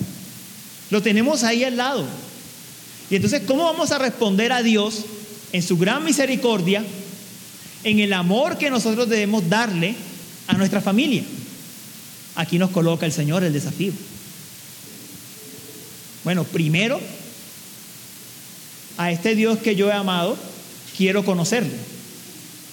[0.90, 2.04] Lo tenemos ahí al lado.
[3.08, 5.04] Y entonces, ¿cómo vamos a responder a Dios
[5.52, 6.84] en su gran misericordia,
[7.84, 9.94] en el amor que nosotros debemos darle
[10.46, 11.22] a nuestra familia?
[12.36, 13.92] Aquí nos coloca el Señor el desafío.
[16.24, 17.00] Bueno, primero,
[18.98, 20.36] a este Dios que yo he amado,
[20.96, 21.72] quiero conocerle.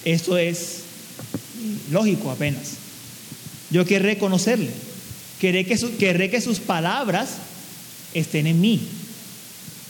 [0.04, 0.80] Eso es
[1.90, 2.72] lógico apenas.
[3.70, 4.70] Yo querré conocerle.
[5.40, 7.30] Querré que, querré que sus palabras
[8.12, 8.80] estén en mí,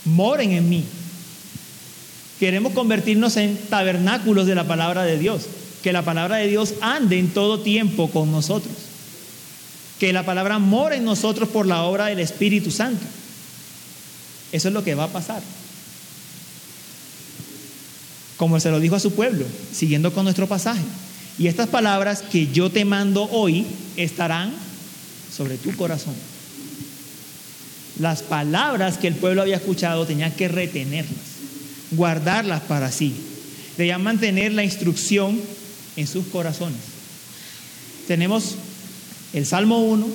[0.05, 0.83] moren en mí.
[2.39, 5.43] Queremos convertirnos en tabernáculos de la palabra de Dios,
[5.83, 8.73] que la palabra de Dios ande en todo tiempo con nosotros,
[9.99, 13.05] que la palabra more en nosotros por la obra del Espíritu Santo.
[14.51, 15.41] Eso es lo que va a pasar.
[18.37, 20.81] Como se lo dijo a su pueblo, siguiendo con nuestro pasaje.
[21.37, 23.65] Y estas palabras que yo te mando hoy
[23.97, 24.53] estarán
[25.35, 26.15] sobre tu corazón.
[27.99, 31.13] Las palabras que el pueblo había escuchado tenían que retenerlas,
[31.91, 33.13] guardarlas para sí.
[33.77, 35.39] Debían mantener la instrucción
[35.95, 36.79] en sus corazones.
[38.07, 38.55] Tenemos
[39.33, 40.07] el Salmo 1,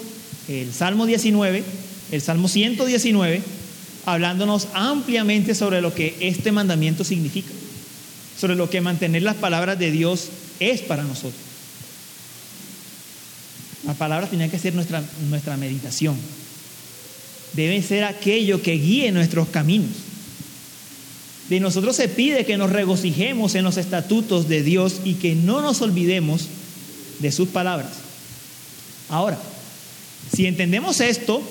[0.48, 1.64] el Salmo 19,
[2.12, 3.42] el Salmo 119
[4.06, 7.52] hablándonos ampliamente sobre lo que este mandamiento significa,
[8.38, 10.28] sobre lo que mantener las palabras de Dios
[10.60, 11.40] es para nosotros.
[13.84, 16.16] Las palabras tienen que ser nuestra, nuestra meditación,
[17.52, 19.90] deben ser aquello que guíe nuestros caminos.
[21.48, 25.60] De nosotros se pide que nos regocijemos en los estatutos de Dios y que no
[25.60, 26.48] nos olvidemos
[27.18, 27.92] de sus palabras.
[29.10, 29.38] Ahora,
[30.34, 31.42] si entendemos esto,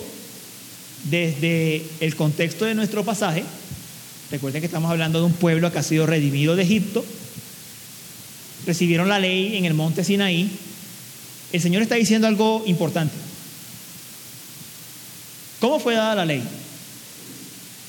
[1.04, 3.44] desde el contexto de nuestro pasaje,
[4.32, 7.06] recuerden que estamos hablando de un pueblo que ha sido redimido de Egipto,
[8.66, 10.50] recibieron la ley en el monte Sinaí,
[11.52, 13.14] el Señor está diciendo algo importante.
[15.60, 16.44] ¿Cómo fue dada la ley?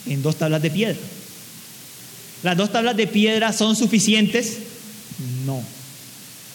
[0.06, 0.96] En dos tablas de piedra.
[2.44, 4.58] ¿Las dos tablas de piedra son suficientes?
[5.46, 5.62] No.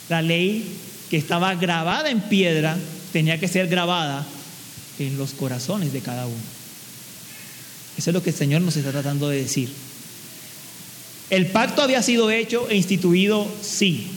[0.07, 0.63] La ley
[1.09, 2.77] que estaba grabada en piedra
[3.11, 4.23] tenía que ser grabada
[4.99, 6.37] en los corazones de cada uno.
[7.97, 9.69] Eso es lo que el Señor nos está tratando de decir.
[11.31, 14.07] El pacto había sido hecho e instituido, sí,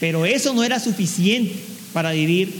[0.00, 1.54] pero eso no era suficiente
[1.94, 2.52] para vivir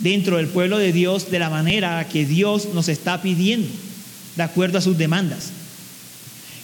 [0.00, 3.68] dentro del pueblo de Dios de la manera que Dios nos está pidiendo,
[4.34, 5.50] de acuerdo a sus demandas.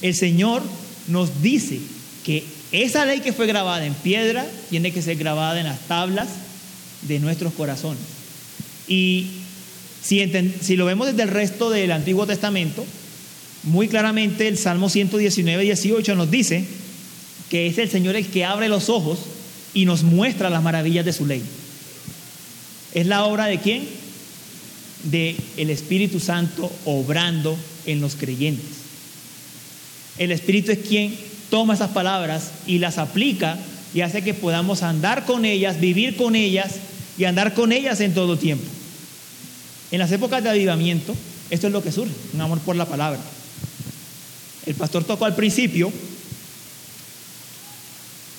[0.03, 0.63] El Señor
[1.09, 1.81] nos dice
[2.25, 6.29] que esa ley que fue grabada en piedra tiene que ser grabada en las tablas
[7.03, 8.03] de nuestros corazones.
[8.89, 9.29] Y
[10.03, 12.85] si, lo vemos desde el resto del Antiguo Testamento,
[13.65, 16.65] muy claramente el Salmo 119, 18 nos dice
[17.51, 19.19] que es el Señor el que abre los ojos
[19.75, 21.43] y nos muestra las maravillas de su ley.
[22.95, 23.89] ¿Es la obra de quién?
[25.05, 28.76] De el Espíritu Santo obrando en los creyentes.
[30.19, 31.17] El Espíritu es quien
[31.51, 33.59] toma esas palabras y las aplica
[33.95, 36.75] y hace que podamos andar con ellas, vivir con ellas
[37.19, 38.65] y andar con ellas en todo tiempo.
[39.91, 41.15] En las épocas de avivamiento,
[41.51, 43.21] esto es lo que surge, un amor por la palabra.
[44.67, 45.93] El pastor tocó al principio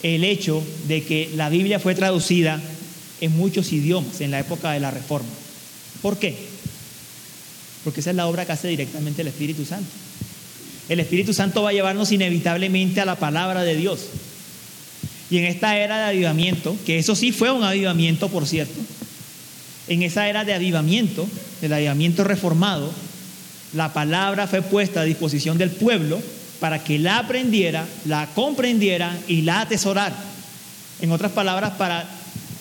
[0.03, 2.61] el hecho de que la Biblia fue traducida
[3.21, 5.29] en muchos idiomas en la época de la Reforma.
[6.01, 6.37] ¿Por qué?
[7.83, 9.89] Porque esa es la obra que hace directamente el Espíritu Santo.
[10.89, 14.07] El Espíritu Santo va a llevarnos inevitablemente a la palabra de Dios.
[15.29, 18.79] Y en esta era de avivamiento, que eso sí fue un avivamiento, por cierto,
[19.87, 21.27] en esa era de avivamiento,
[21.61, 22.91] del avivamiento reformado,
[23.73, 26.21] la palabra fue puesta a disposición del pueblo
[26.59, 30.15] para que la aprendiera, la comprendiera y la atesorara.
[31.01, 32.09] En otras palabras, para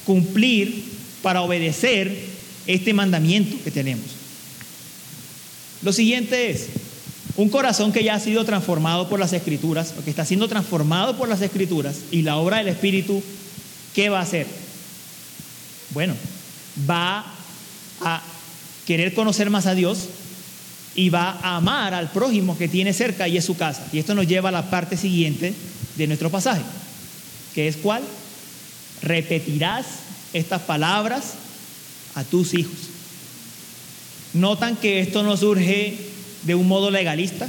[0.05, 0.85] cumplir,
[1.23, 2.15] para obedecer
[2.67, 4.07] este mandamiento que tenemos.
[5.83, 6.69] Lo siguiente es,
[7.37, 11.17] un corazón que ya ha sido transformado por las escrituras, o que está siendo transformado
[11.17, 13.23] por las escrituras y la obra del Espíritu,
[13.95, 14.47] ¿qué va a hacer?
[15.91, 16.15] Bueno,
[16.89, 17.25] va
[18.01, 18.23] a
[18.87, 20.09] querer conocer más a Dios
[20.95, 23.87] y va a amar al prójimo que tiene cerca y es su casa.
[23.93, 25.53] Y esto nos lleva a la parte siguiente
[25.97, 26.63] de nuestro pasaje,
[27.55, 28.03] que es cuál?
[29.03, 29.85] Repetirás
[30.33, 31.35] estas palabras
[32.15, 32.77] a tus hijos.
[34.33, 37.49] Notan que esto no surge de un modo legalista.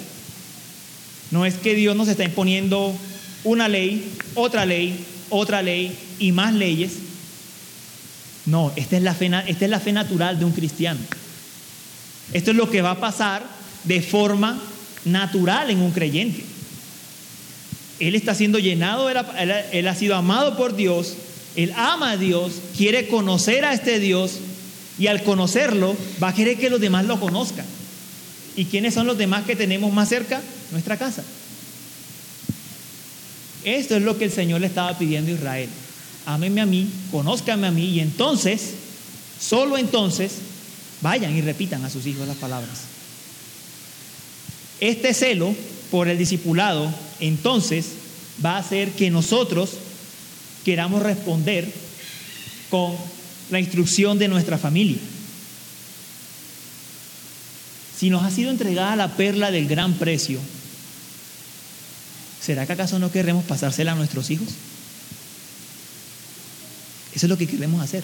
[1.32, 2.96] No es que Dios nos está imponiendo
[3.44, 6.92] una ley, otra ley, otra ley y más leyes,
[8.48, 11.02] no, esta es, la fe, natural de un cristiano.
[12.32, 13.44] Esto es lo que va a pasar
[13.84, 14.58] de forma
[15.04, 16.44] natural en un creyente.
[18.00, 21.16] Él está siendo llenado, él, ha sido amado por Dios,
[21.58, 24.38] él ama a Dios, quiere conocer a este Dios
[24.98, 27.66] y al conocerlo va a querer que los demás lo conozcan.
[28.58, 30.42] ¿Y quiénes son los demás que tenemos más cerca?
[30.72, 31.24] Nuestra casa.
[33.64, 35.70] Esto es lo que el Señor le estaba pidiendo a Israel.
[36.26, 38.72] Ámenme a mí, conózcanme a mí y entonces,
[39.40, 40.34] solo entonces,
[41.02, 42.80] vayan y repitan a sus hijos las palabras.
[44.82, 45.56] Este celo
[45.92, 47.90] por el discipulado, entonces,
[48.44, 49.72] va a hacer que nosotros
[50.66, 51.72] queramos responder
[52.72, 52.96] con
[53.52, 54.98] la instrucción de nuestra familia.
[57.98, 60.40] Si nos ha sido entregada la perla del gran precio,
[62.40, 64.50] ¿será que acaso no queremos pasársela a nuestros hijos?
[67.16, 68.04] Eso es lo que queremos hacer.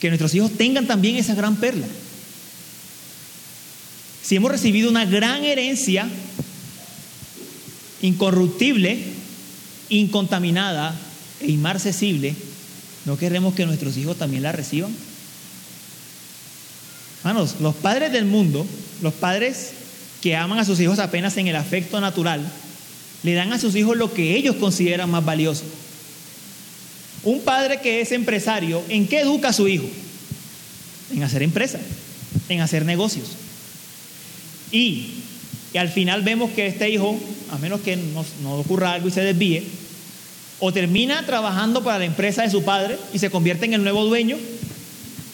[0.00, 1.86] Que nuestros hijos tengan también esa gran perla.
[4.24, 6.08] Si hemos recibido una gran herencia
[8.02, 8.98] incorruptible,
[9.90, 10.98] incontaminada
[11.40, 12.34] e inmarcesible,
[13.04, 14.92] ¿no queremos que nuestros hijos también la reciban?
[17.18, 18.66] Hermanos, los padres del mundo,
[19.02, 19.72] los padres
[20.20, 22.40] que aman a sus hijos apenas en el afecto natural,
[23.22, 25.64] le dan a sus hijos lo que ellos consideran más valioso.
[27.24, 29.84] Un padre que es empresario, ¿en qué educa a su hijo?
[31.12, 31.78] En hacer empresa,
[32.48, 33.28] en hacer negocios.
[34.70, 35.10] Y,
[35.78, 37.18] al final vemos que este hijo,
[37.50, 39.64] a menos que no, no ocurra algo y se desvíe,
[40.60, 44.04] o termina trabajando para la empresa de su padre y se convierte en el nuevo
[44.04, 44.36] dueño,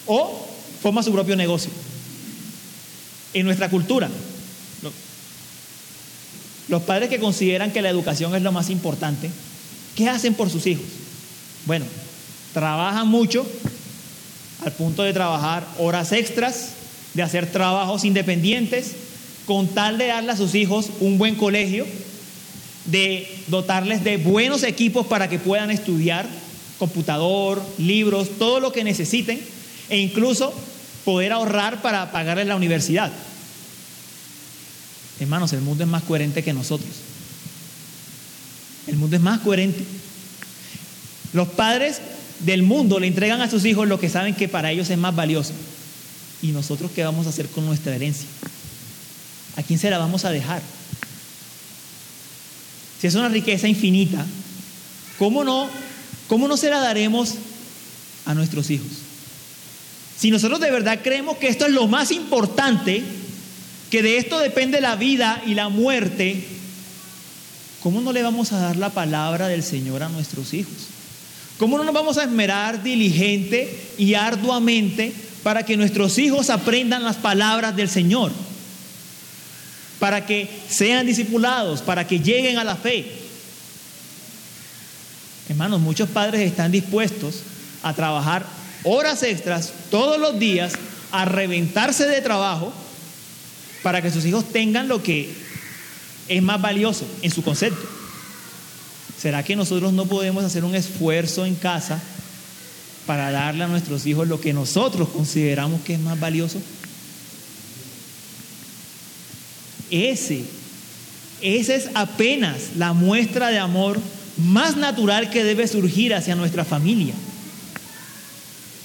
[0.07, 0.49] o
[0.81, 1.71] forma su propio negocio.
[3.33, 4.09] En nuestra cultura,
[6.69, 9.31] los padres que consideran que la educación es lo más importante,
[9.97, 10.85] ¿qué hacen por sus hijos?
[11.67, 11.85] Bueno,
[12.55, 13.47] trabajan mucho
[14.65, 16.71] al punto de trabajar horas extras,
[17.15, 18.93] de hacer trabajos independientes,
[19.47, 21.87] con tal de darle a sus hijos un buen colegio,
[22.85, 26.27] de dotarles de buenos equipos para que puedan estudiar,
[26.79, 29.41] computador, libros, todo lo que necesiten,
[29.89, 30.55] e incluso
[31.11, 33.11] poder ahorrar para pagarles la universidad.
[35.19, 36.89] Hermanos, el mundo es más coherente que nosotros.
[38.87, 39.85] El mundo es más coherente.
[41.33, 42.01] Los padres
[42.39, 45.17] del mundo le entregan a sus hijos lo que saben que para ellos es más
[45.17, 45.53] valioso.
[46.43, 48.29] ¿Y nosotros qué vamos a hacer con nuestra herencia?
[49.57, 50.63] ¿A quién se la vamos a dejar?
[53.01, 54.25] Si es una riqueza infinita,
[55.19, 55.69] ¿cómo no,
[56.29, 57.35] cómo no se la daremos
[58.27, 59.10] a nuestros hijos?
[60.21, 63.03] Si nosotros de verdad creemos que esto es lo más importante,
[63.91, 66.45] que de esto depende la vida y la muerte,
[67.83, 70.75] ¿cómo no le vamos a dar la palabra del Señor a nuestros hijos?
[71.59, 75.13] ¿Cómo no nos vamos a esmerar diligente y arduamente
[75.43, 78.31] para que nuestros hijos aprendan las palabras del Señor?
[80.01, 83.05] para que sean discipulados, para que lleguen a la fe.
[85.49, 87.43] Hermanos, muchos padres están dispuestos
[87.83, 88.47] a trabajar
[88.85, 90.73] horas extras todos los días,
[91.13, 92.73] a reventarse de trabajo,
[93.83, 95.33] para que sus hijos tengan lo que
[96.29, 97.89] es más valioso en su concepto.
[99.21, 102.01] ¿Será que nosotros no podemos hacer un esfuerzo en casa
[103.07, 106.61] para darle a nuestros hijos lo que nosotros consideramos que es más valioso?
[109.91, 110.45] Ese,
[111.43, 113.99] esa es apenas la muestra de amor
[114.39, 117.15] más natural que debe surgir hacia nuestra familia.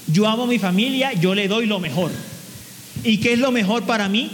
[0.08, 2.12] Yo amo a mi familia, yo le doy lo mejor.
[3.04, 4.30] ¿Y qué es lo mejor para mí?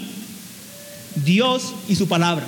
[1.23, 2.45] Dios y su palabra.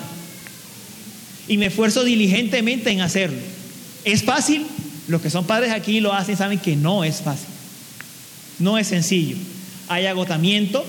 [1.47, 3.39] Y me esfuerzo diligentemente en hacerlo.
[4.05, 4.65] ¿Es fácil?
[5.07, 7.47] Los que son padres aquí lo hacen saben que no es fácil.
[8.59, 9.36] No es sencillo.
[9.89, 10.86] Hay agotamiento,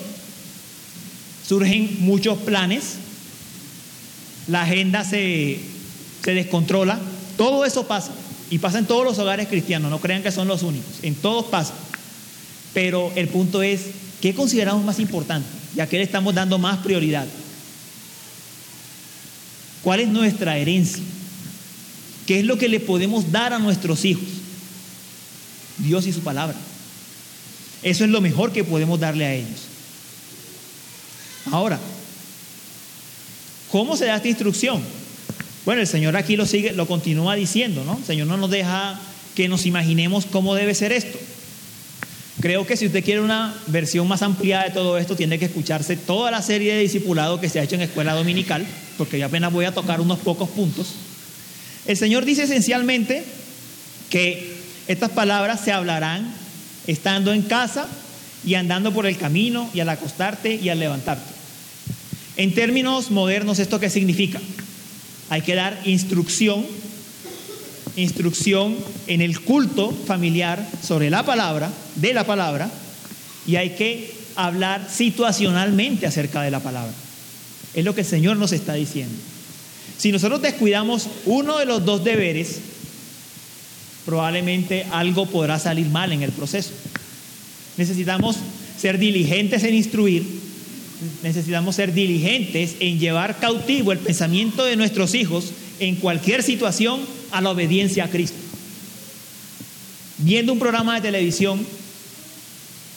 [1.47, 2.95] surgen muchos planes,
[4.47, 5.59] la agenda se,
[6.24, 6.99] descontrola.
[7.37, 8.12] Todo eso pasa.
[8.51, 9.91] Y pasa en todos los hogares cristianos.
[9.91, 10.93] No crean que son los únicos.
[11.03, 11.74] En todos pasa.
[12.75, 13.83] Pero el punto es,
[14.20, 15.49] ¿qué consideramos más importante?
[15.77, 17.27] ¿Y a qué le estamos dando más prioridad?
[19.83, 21.03] ¿Cuál es nuestra herencia?
[22.27, 24.25] ¿Qué es lo que le podemos dar a nuestros hijos?
[25.79, 26.57] Dios y su palabra.
[27.83, 29.61] Eso es lo mejor que podemos darle a ellos.
[31.51, 31.79] Ahora,
[33.75, 34.81] ¿Cómo se da esta instrucción?
[35.64, 37.99] Bueno, el Señor aquí lo sigue, lo continúa diciendo, ¿no?
[37.99, 39.01] El Señor no nos deja
[39.35, 41.18] que nos imaginemos cómo debe ser esto.
[42.41, 45.97] Creo que si usted quiere una versión más ampliada de todo esto, tiene que escucharse
[45.97, 48.66] toda la serie de discipulado que se ha hecho en escuela dominical,
[48.99, 50.89] porque yo apenas voy a tocar unos pocos puntos.
[51.87, 53.24] El Señor dice esencialmente
[54.11, 54.55] que
[54.89, 56.32] estas palabras se hablarán
[56.87, 57.87] estando en casa
[58.45, 61.32] y andando por el camino y al acostarte y al levantarte.
[62.37, 64.41] En términos modernos, ¿esto qué significa?
[65.30, 66.66] Hay que dar instrucción
[67.97, 68.76] instrucción
[69.07, 72.70] en el culto familiar sobre la palabra, de la palabra,
[73.47, 76.92] y hay que hablar situacionalmente acerca de la palabra.
[77.74, 79.14] Es lo que el Señor nos está diciendo.
[79.97, 82.59] Si nosotros descuidamos uno de los dos deberes,
[84.05, 86.70] probablemente algo podrá salir mal en el proceso.
[87.76, 88.36] Necesitamos
[88.78, 90.24] ser diligentes en instruir,
[91.22, 97.01] necesitamos ser diligentes en llevar cautivo el pensamiento de nuestros hijos en cualquier situación
[97.35, 98.37] a la obediencia a Cristo.
[100.18, 101.66] Viendo un programa de televisión,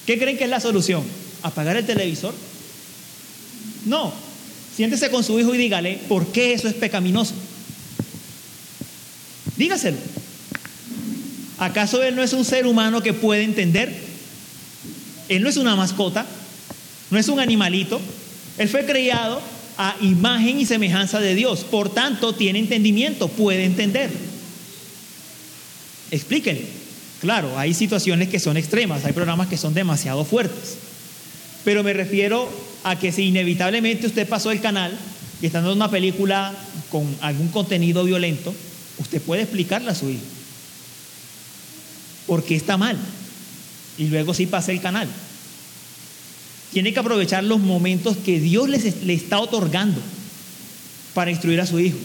[0.05, 1.03] ¿qué creen que es la solución?
[1.41, 2.35] ¿Apagar el televisor?
[3.85, 4.13] No.
[4.75, 7.33] Siéntese con su hijo y dígale por qué eso es pecaminoso.
[9.55, 9.97] Dígaselo.
[11.57, 13.91] ¿Acaso él no es un ser humano que puede entender?
[15.29, 16.27] Él no es una mascota,
[17.09, 17.99] no es un animalito.
[18.59, 19.41] Él fue criado
[19.79, 21.63] a imagen y semejanza de Dios.
[21.63, 24.26] Por tanto, tiene entendimiento, puede entender.
[26.11, 26.65] Explíquenle.
[27.21, 30.77] Claro, hay situaciones que son extremas, hay programas que son demasiado fuertes.
[31.65, 32.47] Pero me refiero
[32.83, 34.97] a que si inevitablemente usted pasó el canal
[35.41, 36.53] y está dando una película
[36.91, 38.53] con algún contenido violento,
[38.99, 40.23] usted puede explicarle a su hijo.
[42.27, 42.97] Porque está mal.
[43.97, 45.07] Y luego sí pasa el canal.
[46.71, 49.99] Tiene que aprovechar los momentos que Dios le está otorgando
[51.13, 51.97] para instruir a su hijo.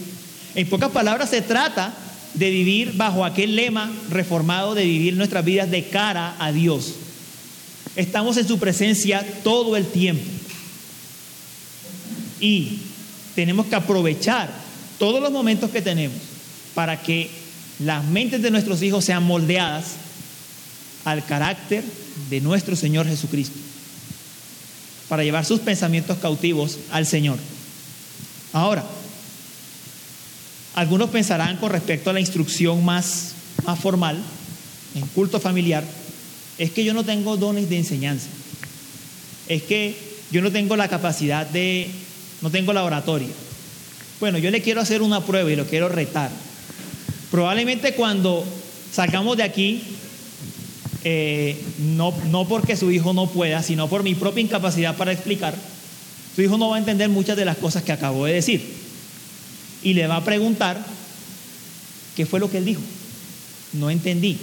[0.55, 1.93] En pocas palabras, se trata
[2.33, 6.93] de vivir bajo aquel lema reformado de vivir nuestras vidas de cara a Dios.
[7.95, 10.23] Estamos en su presencia todo el tiempo.
[12.39, 12.79] Y
[13.35, 14.49] tenemos que aprovechar
[14.97, 16.17] todos los momentos que tenemos
[16.73, 17.29] para que
[17.79, 19.95] las mentes de nuestros hijos sean moldeadas
[21.05, 21.83] al carácter
[22.29, 23.57] de nuestro Señor Jesucristo
[25.09, 27.37] para llevar sus pensamientos cautivos al Señor.
[28.51, 28.83] Ahora,
[30.75, 33.33] algunos pensarán con respecto a la instrucción más,
[33.65, 34.17] más formal,
[34.95, 35.83] en culto familiar,
[36.57, 38.27] es que yo no tengo dones de enseñanza,
[39.47, 39.95] es que
[40.31, 41.89] yo no tengo la capacidad de,
[42.41, 43.29] no tengo la oratoria.
[44.19, 46.31] Bueno, yo le quiero hacer una prueba y lo quiero retar.
[47.29, 48.45] Probablemente cuando
[48.91, 49.81] salgamos de aquí
[51.03, 55.55] eh, no, no porque su hijo no pueda, sino por mi propia incapacidad para explicar,
[56.35, 58.82] su hijo no va a entender muchas de las cosas que acabo de decir.
[59.83, 60.83] Y le va a preguntar,
[62.15, 62.81] ¿qué fue lo que él dijo?
[63.73, 64.37] No entendí.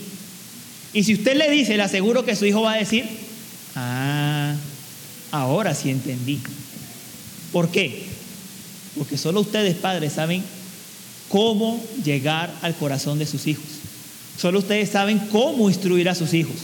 [0.93, 3.07] Y si usted le dice, le aseguro que su hijo va a decir,
[3.76, 4.55] ah,
[5.30, 6.41] ahora sí entendí.
[7.53, 8.05] ¿Por qué?
[8.97, 10.43] Porque solo ustedes, padres, saben
[11.28, 13.64] cómo llegar al corazón de sus hijos.
[14.36, 16.57] Solo ustedes saben cómo instruir a sus hijos.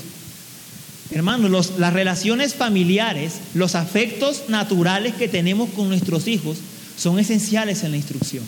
[1.12, 6.59] Hermanos, las relaciones familiares, los afectos naturales que tenemos con nuestros hijos
[6.97, 8.45] son esenciales en la instrucción.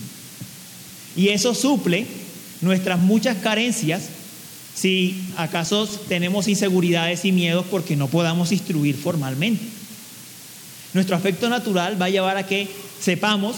[1.19, 2.07] Y eso suple
[2.63, 4.05] nuestras muchas carencias
[4.75, 9.63] si acaso tenemos inseguridades y miedos porque no podamos instruir formalmente.
[10.95, 12.69] Nuestro afecto natural va a llevar a que
[13.01, 13.57] sepamos,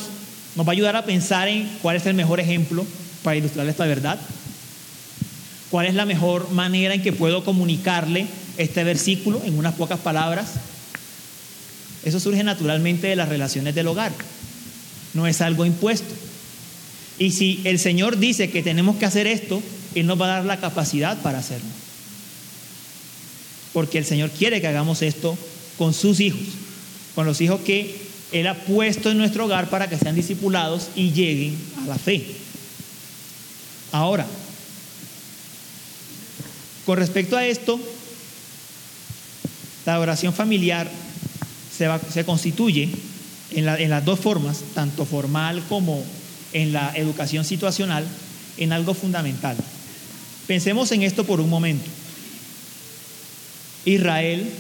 [0.57, 2.85] nos va a ayudar a pensar en cuál es el mejor ejemplo
[3.23, 4.19] para ilustrar esta verdad
[5.71, 8.27] ¿Cuál es la mejor manera en que puedo comunicarle
[8.59, 10.49] este versículo en unas pocas palabras?
[12.05, 14.11] Eso surge naturalmente de las relaciones del hogar.
[15.15, 16.13] No es algo impuesto.
[17.21, 19.63] Y si el Señor dice que tenemos que hacer esto,
[19.95, 21.69] Él nos va a dar la capacidad para hacerlo.
[23.75, 25.37] Porque el Señor quiere que hagamos esto
[25.77, 26.41] con sus hijos,
[27.15, 27.95] con los hijos que
[28.33, 32.25] Él ha puesto en nuestro hogar para que sean discipulados y lleguen a la fe.
[33.93, 34.27] Ahora,
[36.87, 37.79] con respecto a esto,
[39.85, 40.91] la oración familiar
[41.77, 42.89] se, constituye
[43.51, 46.03] en, en las dos formas, tanto formal como
[46.53, 48.07] en la educación situacional,
[48.57, 49.57] en algo fundamental.
[50.47, 51.89] Pensemos en esto por un momento.
[53.85, 54.51] Israel,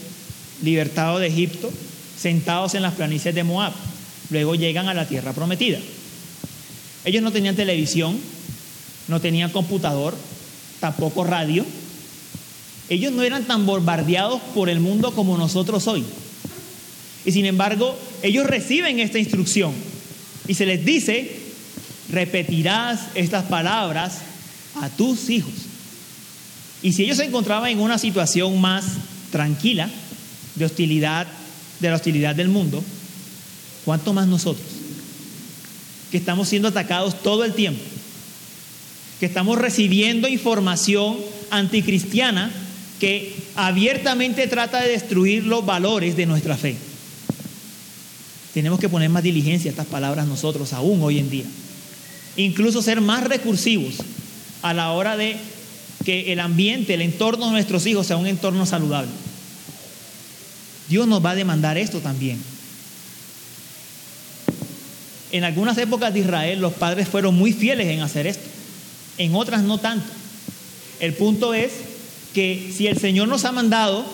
[0.62, 1.70] libertado de Egipto,
[2.18, 3.72] sentados en las planicies de Moab,
[4.30, 5.78] luego llegan a la tierra prometida.
[7.04, 8.18] Ellos no tenían televisión,
[9.08, 10.14] no tenían computador,
[10.80, 11.64] tampoco radio,
[12.88, 16.04] ellos no eran tan bombardeados por el mundo como nosotros hoy.
[17.24, 19.72] Y sin embargo, ellos reciben esta instrucción
[20.48, 21.30] y se les dice,
[22.10, 24.18] repetirás estas palabras
[24.80, 25.52] a tus hijos.
[26.82, 28.84] Y si ellos se encontraban en una situación más
[29.30, 29.88] tranquila,
[30.54, 31.26] de hostilidad,
[31.80, 32.82] de la hostilidad del mundo,
[33.84, 34.66] ¿cuánto más nosotros?
[36.10, 37.82] Que estamos siendo atacados todo el tiempo,
[39.18, 41.16] que estamos recibiendo información
[41.50, 42.50] anticristiana
[42.98, 46.76] que abiertamente trata de destruir los valores de nuestra fe.
[48.52, 51.44] Tenemos que poner más diligencia a estas palabras nosotros aún hoy en día.
[52.36, 53.94] Incluso ser más recursivos
[54.62, 55.36] a la hora de
[56.04, 59.10] que el ambiente, el entorno de nuestros hijos sea un entorno saludable.
[60.88, 62.38] Dios nos va a demandar esto también.
[65.32, 68.48] En algunas épocas de Israel los padres fueron muy fieles en hacer esto,
[69.18, 70.06] en otras no tanto.
[70.98, 71.70] El punto es
[72.34, 74.04] que si el Señor nos ha mandado,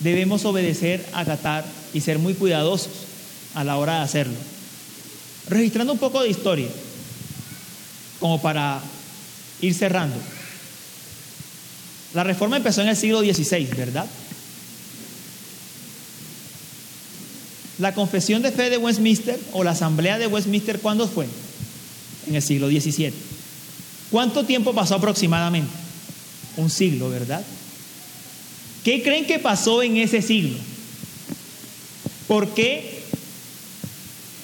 [0.00, 1.64] debemos obedecer, acatar
[1.94, 2.92] y ser muy cuidadosos
[3.54, 4.36] a la hora de hacerlo.
[5.50, 6.68] Registrando un poco de historia,
[8.20, 8.80] como para
[9.60, 10.16] ir cerrando.
[12.14, 14.06] La reforma empezó en el siglo XVI, ¿verdad?
[17.80, 21.26] La confesión de fe de Westminster o la asamblea de Westminster, ¿cuándo fue?
[22.28, 23.12] En el siglo XVII.
[24.12, 25.72] ¿Cuánto tiempo pasó aproximadamente?
[26.58, 27.42] Un siglo, ¿verdad?
[28.84, 30.56] ¿Qué creen que pasó en ese siglo?
[32.28, 32.99] ¿Por qué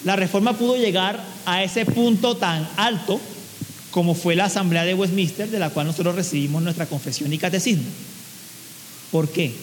[0.05, 3.21] la reforma pudo llegar a ese punto tan alto
[3.97, 7.87] como fue la asamblea de Westminster, de la cual nosotros recibimos nuestra confesión y catecismo?
[9.11, 9.55] ¿Por qué?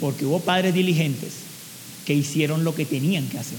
[0.00, 1.34] Porque hubo padres diligentes
[2.06, 3.58] que hicieron lo que tenían que hacer.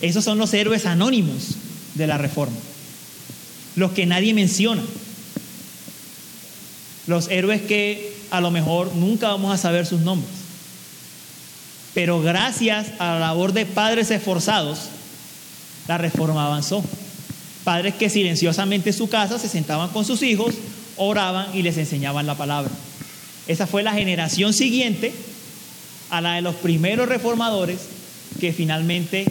[0.00, 1.54] Esos son los héroes anónimos
[1.94, 2.56] de la reforma,
[3.76, 4.82] los que nadie menciona,
[7.06, 10.41] los héroes que a lo mejor nunca vamos a saber sus nombres.
[11.94, 14.78] Pero gracias a la labor de padres esforzados,
[15.88, 16.82] la reforma avanzó.
[17.64, 20.54] Padres que silenciosamente en su casa se sentaban con sus hijos,
[20.96, 22.70] oraban y les enseñaban la palabra.
[23.46, 25.12] Esa fue la generación siguiente
[26.10, 27.78] a la de los primeros reformadores
[28.40, 29.26] que finalmente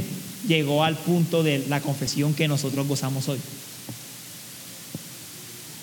[0.47, 3.39] llegó al punto de la confesión que nosotros gozamos hoy.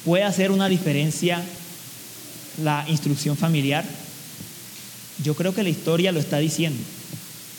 [0.04, 1.42] ¿Puede hacer una diferencia
[2.62, 3.84] la instrucción familiar?
[5.24, 6.78] Yo creo que la historia lo está diciendo.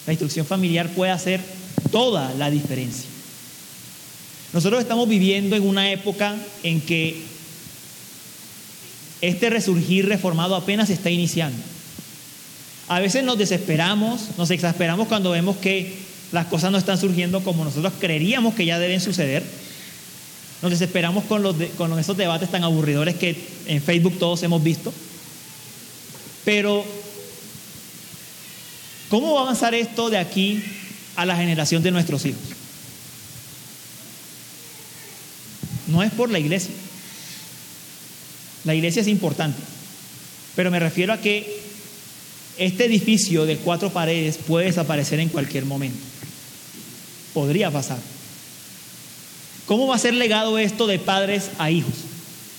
[0.08, 1.42] La instrucción familiar puede hacer
[1.92, 3.10] toda la diferencia.
[4.54, 7.22] Nosotros estamos viviendo en una época en que
[9.22, 11.58] este resurgir reformado apenas está iniciando.
[12.88, 15.96] A veces nos desesperamos, nos exasperamos cuando vemos que
[16.32, 19.44] las cosas no están surgiendo como nosotros creeríamos que ya deben suceder.
[20.62, 23.38] Nos desesperamos con, los con esos debates tan aburridores que
[23.68, 24.92] en Facebook todos hemos visto.
[26.44, 26.84] Pero,
[29.10, 30.64] ¿cómo va a avanzar esto de aquí
[31.16, 32.42] a la generación de nuestros hijos?
[35.88, 36.72] No es por la iglesia.
[38.64, 39.60] La iglesia es importante.
[40.56, 41.62] Pero me refiero a que
[42.58, 45.98] este edificio de cuatro paredes puede desaparecer en cualquier momento.
[47.34, 47.98] Podría pasar.
[49.66, 51.94] ¿Cómo va a ser legado esto de padres a hijos?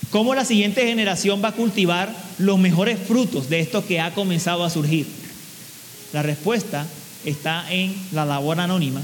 [0.09, 4.63] ¿Cómo la siguiente generación va a cultivar los mejores frutos de esto que ha comenzado
[4.63, 5.05] a surgir?
[6.13, 6.85] La respuesta
[7.25, 9.01] está en la labor anónima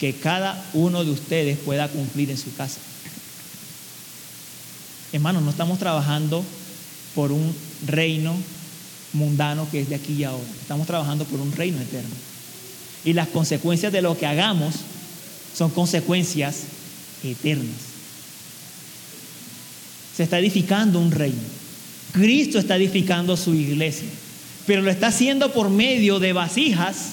[0.00, 2.80] que cada uno de ustedes pueda cumplir en su casa.
[5.12, 6.44] Hermanos, no estamos trabajando
[7.14, 7.54] por un
[7.86, 8.34] reino
[9.12, 10.44] mundano que es de aquí y ahora.
[10.60, 12.14] Estamos trabajando por un reino eterno.
[13.04, 14.74] Y las consecuencias de lo que hagamos
[15.56, 16.62] son consecuencias
[17.22, 17.94] eternas.
[20.16, 21.42] Se está edificando un reino.
[22.12, 24.08] Cristo está edificando su iglesia,
[24.66, 27.10] pero lo está haciendo por medio de vasijas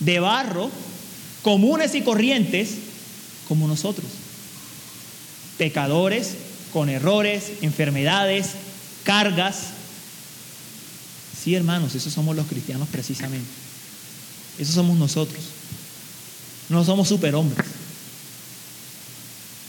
[0.00, 0.70] de barro
[1.42, 2.70] comunes y corrientes
[3.48, 4.06] como nosotros.
[5.56, 6.34] Pecadores
[6.72, 8.50] con errores, enfermedades,
[9.04, 9.72] cargas,
[11.42, 13.48] Sí, hermanos, esos somos los cristianos precisamente.
[14.58, 15.40] Esos somos nosotros.
[16.68, 17.66] No somos superhombres.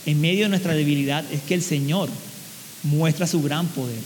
[0.04, 2.08] En medio de nuestra debilidad es que el Señor
[2.82, 4.00] muestra su gran poder.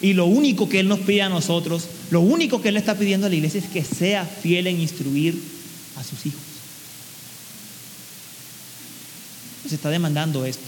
[0.00, 3.26] Y lo único que Él nos pide a nosotros, lo único que Él está pidiendo
[3.26, 5.40] a la iglesia es que sea fiel en instruir
[5.96, 6.40] a sus hijos.
[9.64, 10.64] Nos está demandando esto.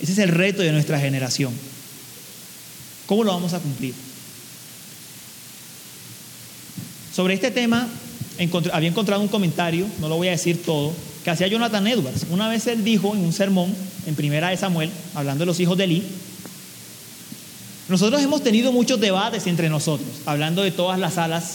[0.00, 1.52] Ese es el reto de nuestra generación.
[3.06, 3.94] ¿Cómo lo vamos a cumplir?
[7.14, 7.88] Sobre este tema
[8.72, 10.92] había encontrado un comentario, no lo voy a decir todo,
[11.24, 12.26] que hacía Jonathan Edwards.
[12.30, 13.74] Una vez él dijo en un sermón,
[14.06, 16.02] en primera de Samuel, hablando de los hijos de Eli,
[17.88, 21.54] nosotros hemos tenido muchos debates entre nosotros, hablando de todas las alas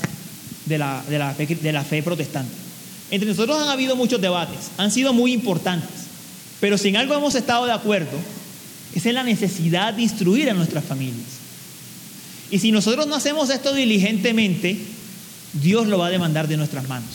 [0.65, 2.53] de la, de la, fe, de la fe protestante.
[3.11, 5.89] Entre nosotros han habido muchos debates, han sido muy importantes,
[6.59, 8.17] pero si en algo hemos estado de acuerdo,
[8.95, 11.43] es en la necesidad de instruir a nuestras familias.
[12.49, 14.77] Y si nosotros no hacemos esto diligentemente,
[15.53, 17.09] Dios lo va a demandar de nuestras manos.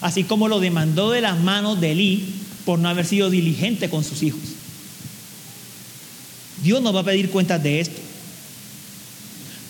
[0.00, 4.04] Así como lo demandó de las manos de Elí por no haber sido diligente con
[4.04, 4.40] sus hijos.
[6.62, 8.00] Dios nos va a pedir cuentas de esto.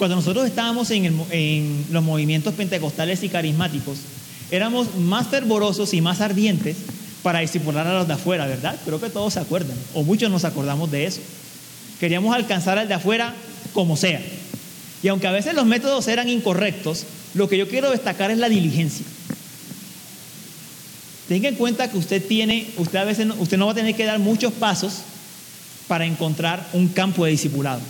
[0.03, 3.99] Cuando nosotros estábamos en, los movimientos pentecostales y carismáticos,
[4.51, 6.77] éramos más fervorosos y más ardientes
[7.23, 8.77] para discipular a los de afuera, ¿verdad?
[8.85, 11.21] Creo que todos se acuerdan, o muchos nos acordamos de eso.
[12.01, 13.33] Queríamos alcanzar al de afuera
[13.73, 14.21] como sea.
[15.05, 18.49] Y aunque a veces los métodos eran incorrectos, lo que yo quiero destacar es la
[18.49, 19.07] diligencia.
[21.29, 24.05] Tenga en cuenta que usted tiene, usted a veces usted no va a tener que
[24.05, 24.95] dar muchos pasos
[25.87, 27.81] para encontrar un campo de discipulado.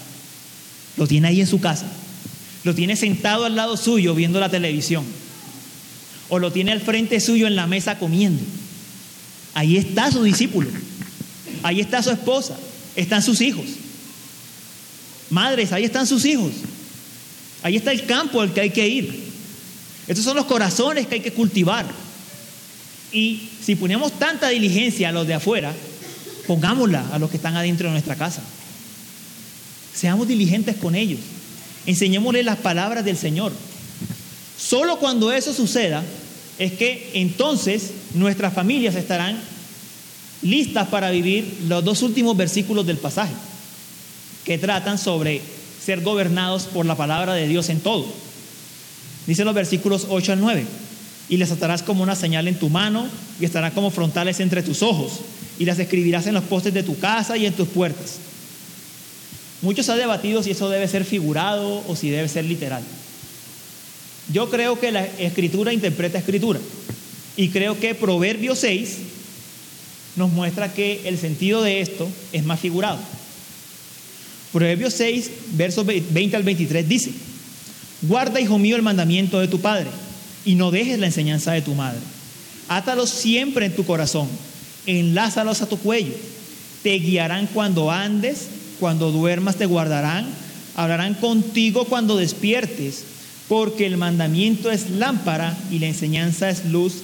[0.99, 1.87] Lo tiene ahí en su casa.
[2.65, 5.05] Lo tiene sentado al lado suyo viendo la televisión.
[6.29, 8.43] O lo tiene al frente suyo en la mesa comiendo.
[9.55, 10.71] Ahí está su discípulo.
[11.63, 12.57] Ahí está su esposa.
[12.97, 13.67] Están sus hijos.
[15.31, 16.53] Madres, ahí están sus hijos.
[17.63, 19.23] Ahí está el campo al que hay que ir.
[20.07, 21.87] Estos son los corazones que hay que cultivar.
[23.13, 25.75] Y si ponemos tanta diligencia a los de afuera,
[26.47, 28.43] pongámosla a los que están adentro de nuestra casa.
[29.95, 31.21] Seamos diligentes con ellos.
[31.87, 33.53] Enseñémosles las palabras del Señor.
[34.59, 36.03] Solo cuando eso suceda
[36.59, 39.39] es que entonces nuestras familias estarán
[40.43, 43.33] listas para vivir los dos últimos versículos del pasaje,
[44.45, 45.41] que tratan sobre
[45.85, 48.07] ser gobernados por la palabra de Dios en todo.
[49.27, 50.67] Dice los versículos 8 al 9,
[51.29, 53.07] y les atarás como una señal en tu mano
[53.41, 55.21] y estarán como frontales entre tus ojos,
[55.59, 58.19] y las escribirás en los postes de tu casa y en tus puertas.
[59.63, 62.83] Muchos han debatido si eso debe ser figurado o si debe ser literal.
[64.33, 66.61] Yo creo que la escritura interpreta escritura.
[67.37, 68.97] Y creo que Proverbio 6
[70.17, 72.99] nos muestra que el sentido de esto es más figurado.
[74.53, 77.13] Proverbio 6, versos 20 al 23 dice,
[78.03, 79.89] guarda, hijo mío, el mandamiento de tu padre
[80.45, 82.01] y no dejes la enseñanza de tu madre.
[82.69, 84.29] Átalos siempre en tu corazón,
[84.87, 86.15] enlázalos a tu cuello.
[86.83, 88.49] Te guiarán cuando andes,
[88.83, 90.27] cuando duermas te guardarán,
[90.75, 93.05] hablarán contigo cuando despiertes,
[93.49, 96.95] porque el mandamiento es lámpara y la enseñanza es luz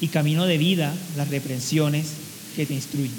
[0.00, 2.06] y camino de vida, las reprensiones
[2.54, 3.16] que te instruyen.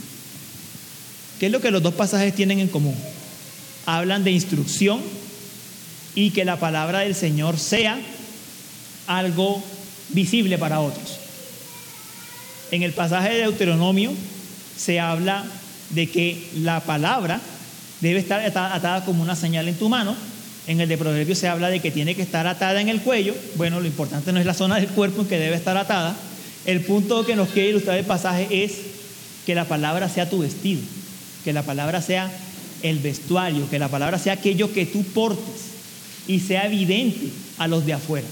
[1.42, 2.96] ¿Qué es lo que los dos pasajes tienen en común?
[3.86, 5.02] Hablan de instrucción
[6.16, 8.00] y que la palabra del Señor sea
[9.08, 9.62] algo
[10.12, 11.20] visible para otros.
[12.72, 14.14] En el pasaje de Deuteronomio
[14.78, 15.44] se habla
[15.90, 17.42] de que la palabra
[18.10, 20.16] debe estar atada como una señal en tu mano.
[20.68, 23.36] En el de Proverbios se habla de que tiene que estar atada en el cuello.
[23.56, 26.16] Bueno, lo importante no es la zona del cuerpo en que debe estar atada.
[26.66, 28.74] El punto que nos quiere ilustrar el pasaje es
[29.46, 30.82] que la palabra sea tu vestido,
[31.44, 32.32] que la palabra sea
[32.82, 35.72] el vestuario, que la palabra sea aquello que tú portes
[36.28, 38.28] y sea evidente a los de afuera.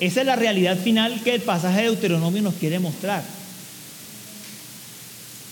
[0.00, 3.24] Esa es la realidad final que el pasaje de Deuteronomio nos quiere mostrar.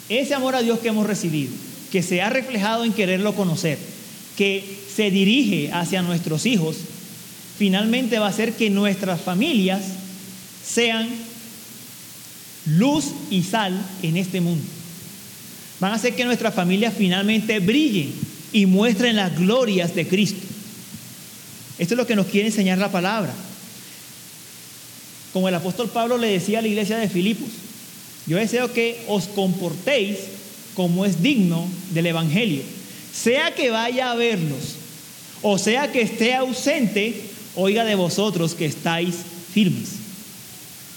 [0.08, 1.52] Ese amor a Dios que hemos recibido,
[1.96, 3.78] que se ha reflejado en quererlo conocer,
[4.36, 4.62] que
[4.94, 6.76] se dirige hacia nuestros hijos,
[7.56, 9.80] finalmente va a hacer que nuestras familias
[10.62, 11.08] sean
[12.66, 13.72] luz y sal
[14.02, 14.62] en este mundo.
[15.80, 18.12] Van a hacer que nuestras familias finalmente brillen
[18.52, 20.46] y muestren las glorias de Cristo.
[21.78, 23.32] Esto es lo que nos quiere enseñar la palabra.
[25.32, 27.48] Como el apóstol Pablo le decía a la iglesia de Filipos,
[28.26, 30.35] yo deseo que os comportéis
[30.76, 32.62] como es digno del Evangelio,
[33.12, 34.76] sea que vaya a verlos,
[35.42, 37.20] o sea que esté ausente,
[37.56, 39.14] oiga de vosotros que estáis
[39.52, 39.88] firmes.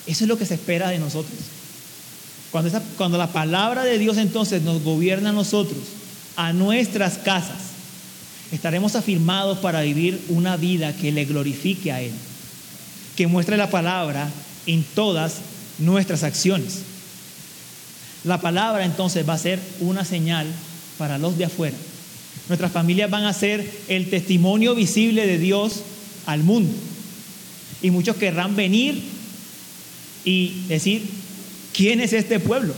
[0.05, 1.37] Eso es lo que se espera de nosotros.
[2.51, 5.79] Cuando, cuando la palabra de Dios entonces nos gobierna a nosotros,
[6.35, 7.69] a nuestras casas,
[8.51, 12.11] estaremos afirmados para vivir una vida que le glorifique a Él
[13.19, 14.29] que muestre la palabra
[14.65, 15.39] en todas
[15.77, 16.83] nuestras acciones.
[18.23, 20.47] La palabra entonces va a ser una señal
[20.97, 21.77] para los de afuera.
[22.47, 25.81] Nuestras familias van a ser el testimonio visible de Dios
[26.25, 26.73] al mundo.
[27.81, 29.01] Y muchos querrán venir
[30.25, 31.07] y decir,
[31.73, 32.73] ¿quién es este pueblo?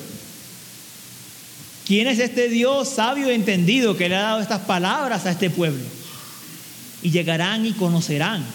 [1.85, 5.49] ¿Quién es este Dios sabio y entendido que le ha dado estas palabras a este
[5.49, 5.83] pueblo?
[7.01, 8.45] Y llegarán y conocerán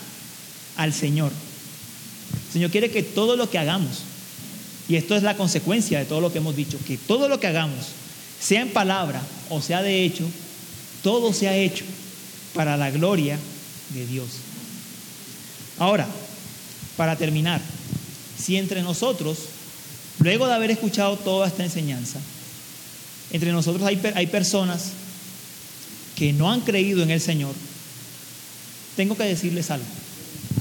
[0.77, 1.33] al Señor.
[2.53, 4.03] Señor quiere que todo lo que hagamos,
[4.89, 7.47] y esto es la consecuencia de todo lo que hemos dicho, que todo lo que
[7.47, 7.87] hagamos,
[8.41, 10.25] sea en palabra o sea de hecho,
[11.03, 11.85] todo sea hecho
[12.55, 13.39] para la gloria
[13.91, 14.29] de Dios.
[15.79, 16.07] Ahora,
[16.97, 17.61] para terminar,
[18.39, 19.39] si entre nosotros,
[20.21, 22.19] luego de haber escuchado toda esta enseñanza,
[23.33, 24.91] entre nosotros hay, hay personas
[26.15, 27.55] que no han creído en el Señor,
[28.97, 29.87] tengo que decirles algo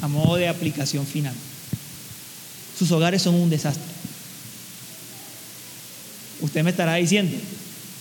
[0.02, 1.34] a modo de aplicación final
[2.78, 3.95] sus hogares son un desastre.
[6.42, 7.36] Usted me estará diciendo,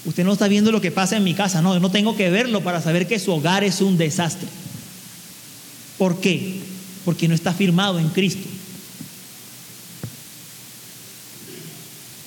[0.04, 1.62] usted no está viendo lo que pasa en mi casa.
[1.62, 4.48] No, yo no tengo que verlo para saber que su hogar es un desastre.
[5.98, 6.60] ¿Por qué?
[7.04, 8.48] Porque no está firmado en Cristo.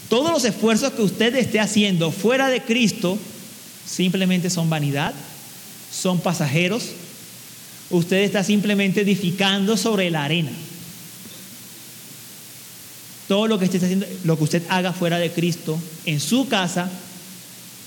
[0.09, 3.17] Todos los esfuerzos que usted esté haciendo fuera de Cristo
[3.85, 5.13] simplemente son vanidad,
[5.91, 6.83] son pasajeros.
[7.89, 10.51] Usted está simplemente edificando sobre la arena.
[13.27, 16.89] Todo lo que esté haciendo, lo que usted haga fuera de Cristo en su casa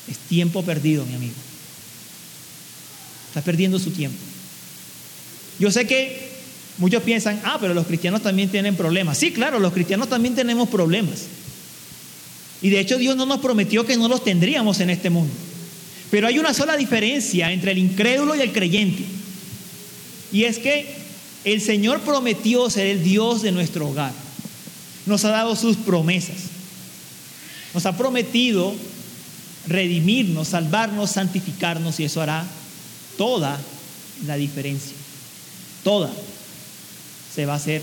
[0.09, 1.35] es tiempo perdido, mi amigo.
[3.29, 4.19] Está perdiendo su tiempo.
[5.59, 6.31] Yo sé que
[6.79, 9.17] muchos piensan, ah, pero los cristianos también tienen problemas.
[9.17, 11.23] Sí, claro, los cristianos también tenemos problemas.
[12.61, 15.33] Y de hecho Dios no nos prometió que no los tendríamos en este mundo.
[16.11, 19.05] Pero hay una sola diferencia entre el incrédulo y el creyente.
[20.33, 20.95] Y es que
[21.45, 24.13] el Señor prometió ser el Dios de nuestro hogar
[25.07, 26.37] nos ha dado sus promesas.
[27.75, 28.75] Nos ha prometido
[29.67, 32.45] redimirnos, salvarnos, santificarnos y eso hará
[33.17, 33.61] toda
[34.27, 34.93] la diferencia.
[35.85, 36.11] Toda
[37.35, 37.83] se va a hacer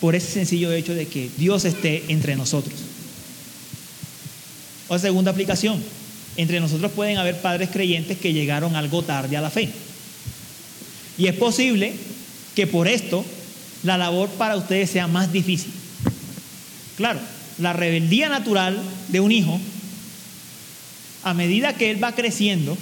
[0.00, 2.74] por ese sencillo hecho de que Dios esté entre nosotros.
[4.88, 5.82] O segunda aplicación,
[6.36, 9.70] entre nosotros pueden haber padres creyentes que llegaron algo tarde a la fe.
[11.16, 11.94] Y es posible
[12.54, 13.24] que por esto
[13.82, 15.72] la labor para ustedes sea más difícil.
[16.96, 17.20] Claro,
[17.58, 19.60] la rebeldía natural de un hijo,
[21.22, 22.76] a medida que él va creciendo,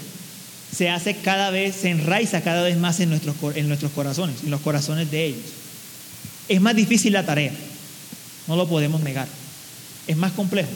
[0.75, 4.51] se hace cada vez, se enraiza cada vez más en nuestros, en nuestros corazones, en
[4.51, 5.45] los corazones de ellos.
[6.49, 7.53] Es más difícil la tarea,
[8.49, 9.29] no lo podemos negar.
[10.07, 10.71] Es más complejo.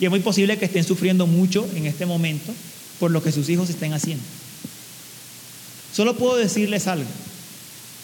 [0.00, 2.52] Y es muy posible que estén sufriendo mucho en este momento
[2.98, 4.24] por lo que sus hijos estén haciendo.
[5.94, 7.08] Solo puedo decirles algo.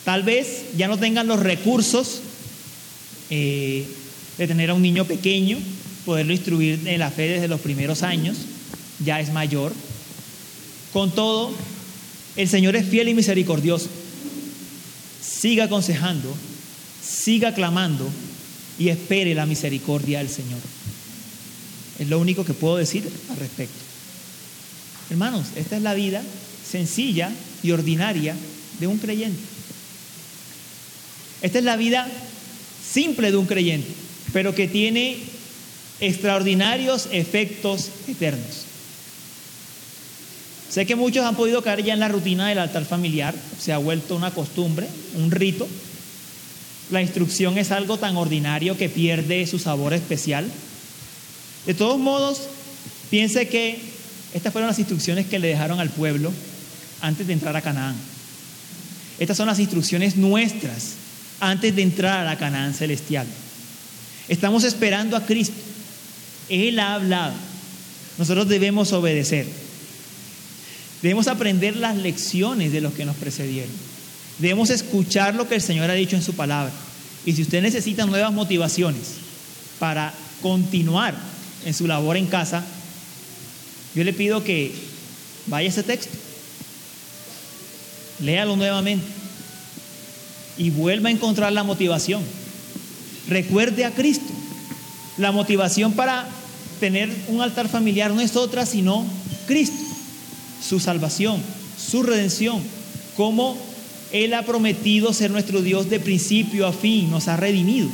[0.04, 2.20] Tal vez ya no tengan los recursos
[3.30, 3.86] eh,
[4.42, 5.58] de tener a un niño pequeño,
[6.04, 8.36] poderlo instruir en la fe desde los primeros años,
[9.04, 9.72] ya es mayor.
[10.92, 11.52] Con todo,
[12.36, 13.88] el Señor es fiel y misericordioso.
[15.22, 16.34] Siga aconsejando,
[17.02, 18.08] siga clamando
[18.78, 20.60] y espere la misericordia del Señor.
[21.98, 23.78] Es lo único que puedo decir al respecto.
[25.10, 26.22] Hermanos, esta es la vida
[26.68, 27.30] sencilla
[27.62, 28.34] y ordinaria
[28.80, 29.40] de un creyente.
[31.42, 32.08] Esta es la vida
[32.92, 34.01] simple de un creyente
[34.32, 35.18] pero que tiene
[36.00, 38.66] extraordinarios efectos eternos.
[40.70, 43.78] Sé que muchos han podido caer ya en la rutina del altar familiar, se ha
[43.78, 45.68] vuelto una costumbre, un rito.
[46.90, 50.50] La instrucción es algo tan ordinario que pierde su sabor especial.
[51.66, 52.48] De todos modos,
[53.10, 53.78] piense que
[54.32, 56.32] estas fueron las instrucciones que le dejaron al pueblo
[57.02, 57.96] antes de entrar a Canaán.
[59.18, 60.94] Estas son las instrucciones nuestras
[61.38, 63.26] antes de entrar a la Canaán celestial.
[64.32, 65.52] Estamos esperando a Cristo.
[66.48, 67.34] Él ha hablado.
[68.16, 69.46] Nosotros debemos obedecer.
[71.02, 73.70] Debemos aprender las lecciones de los que nos precedieron.
[74.38, 76.72] Debemos escuchar lo que el Señor ha dicho en su palabra.
[77.26, 79.16] Y si usted necesita nuevas motivaciones
[79.78, 81.14] para continuar
[81.66, 82.64] en su labor en casa,
[83.94, 84.72] yo le pido que
[85.46, 86.16] vaya ese texto,
[88.18, 89.04] léalo nuevamente
[90.56, 92.22] y vuelva a encontrar la motivación.
[93.28, 94.32] Recuerde a Cristo.
[95.18, 96.26] La motivación para
[96.80, 99.06] tener un altar familiar no es otra sino
[99.46, 99.84] Cristo,
[100.66, 101.40] su salvación,
[101.78, 102.60] su redención,
[103.16, 103.56] como
[104.12, 107.88] Él ha prometido ser nuestro Dios de principio a fin, nos ha redimido.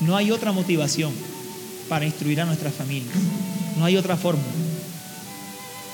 [0.00, 1.12] No hay otra motivación
[1.88, 3.14] para instruir a nuestras familias.
[3.78, 4.48] No hay otra fórmula.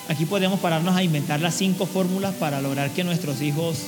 [0.09, 3.79] Aquí podemos pararnos a inventar las cinco fórmulas para lograr que nuestros hijos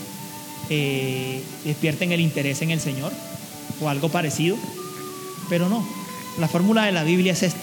[0.69, 3.13] eh, despierten el interés en el Señor
[3.81, 4.57] o algo parecido,
[5.49, 5.85] pero no.
[6.39, 7.61] La fórmula de la Biblia es esta.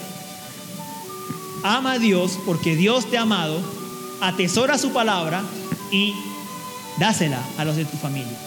[1.64, 3.60] Ama a Dios porque Dios te ha amado,
[4.20, 5.42] atesora su palabra
[5.90, 6.14] y
[6.98, 8.38] dásela a los de tu familia.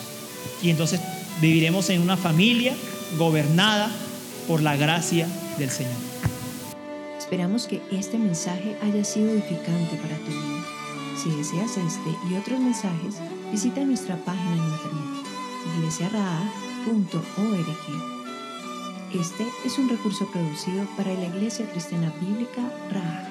[0.62, 1.02] Y entonces
[1.42, 2.76] viviremos en una familia
[3.18, 3.90] gobernada
[4.48, 5.28] por la gracia
[5.58, 5.94] del Señor.
[7.18, 10.66] Esperamos que este mensaje haya sido edificante para tu vida.
[11.22, 13.16] Si deseas este y otros mensajes,
[13.52, 15.26] visita nuestra página en internet,
[15.78, 16.10] Iglesia
[19.14, 23.31] este es un recurso producido para la Iglesia Cristiana Bíblica Raha.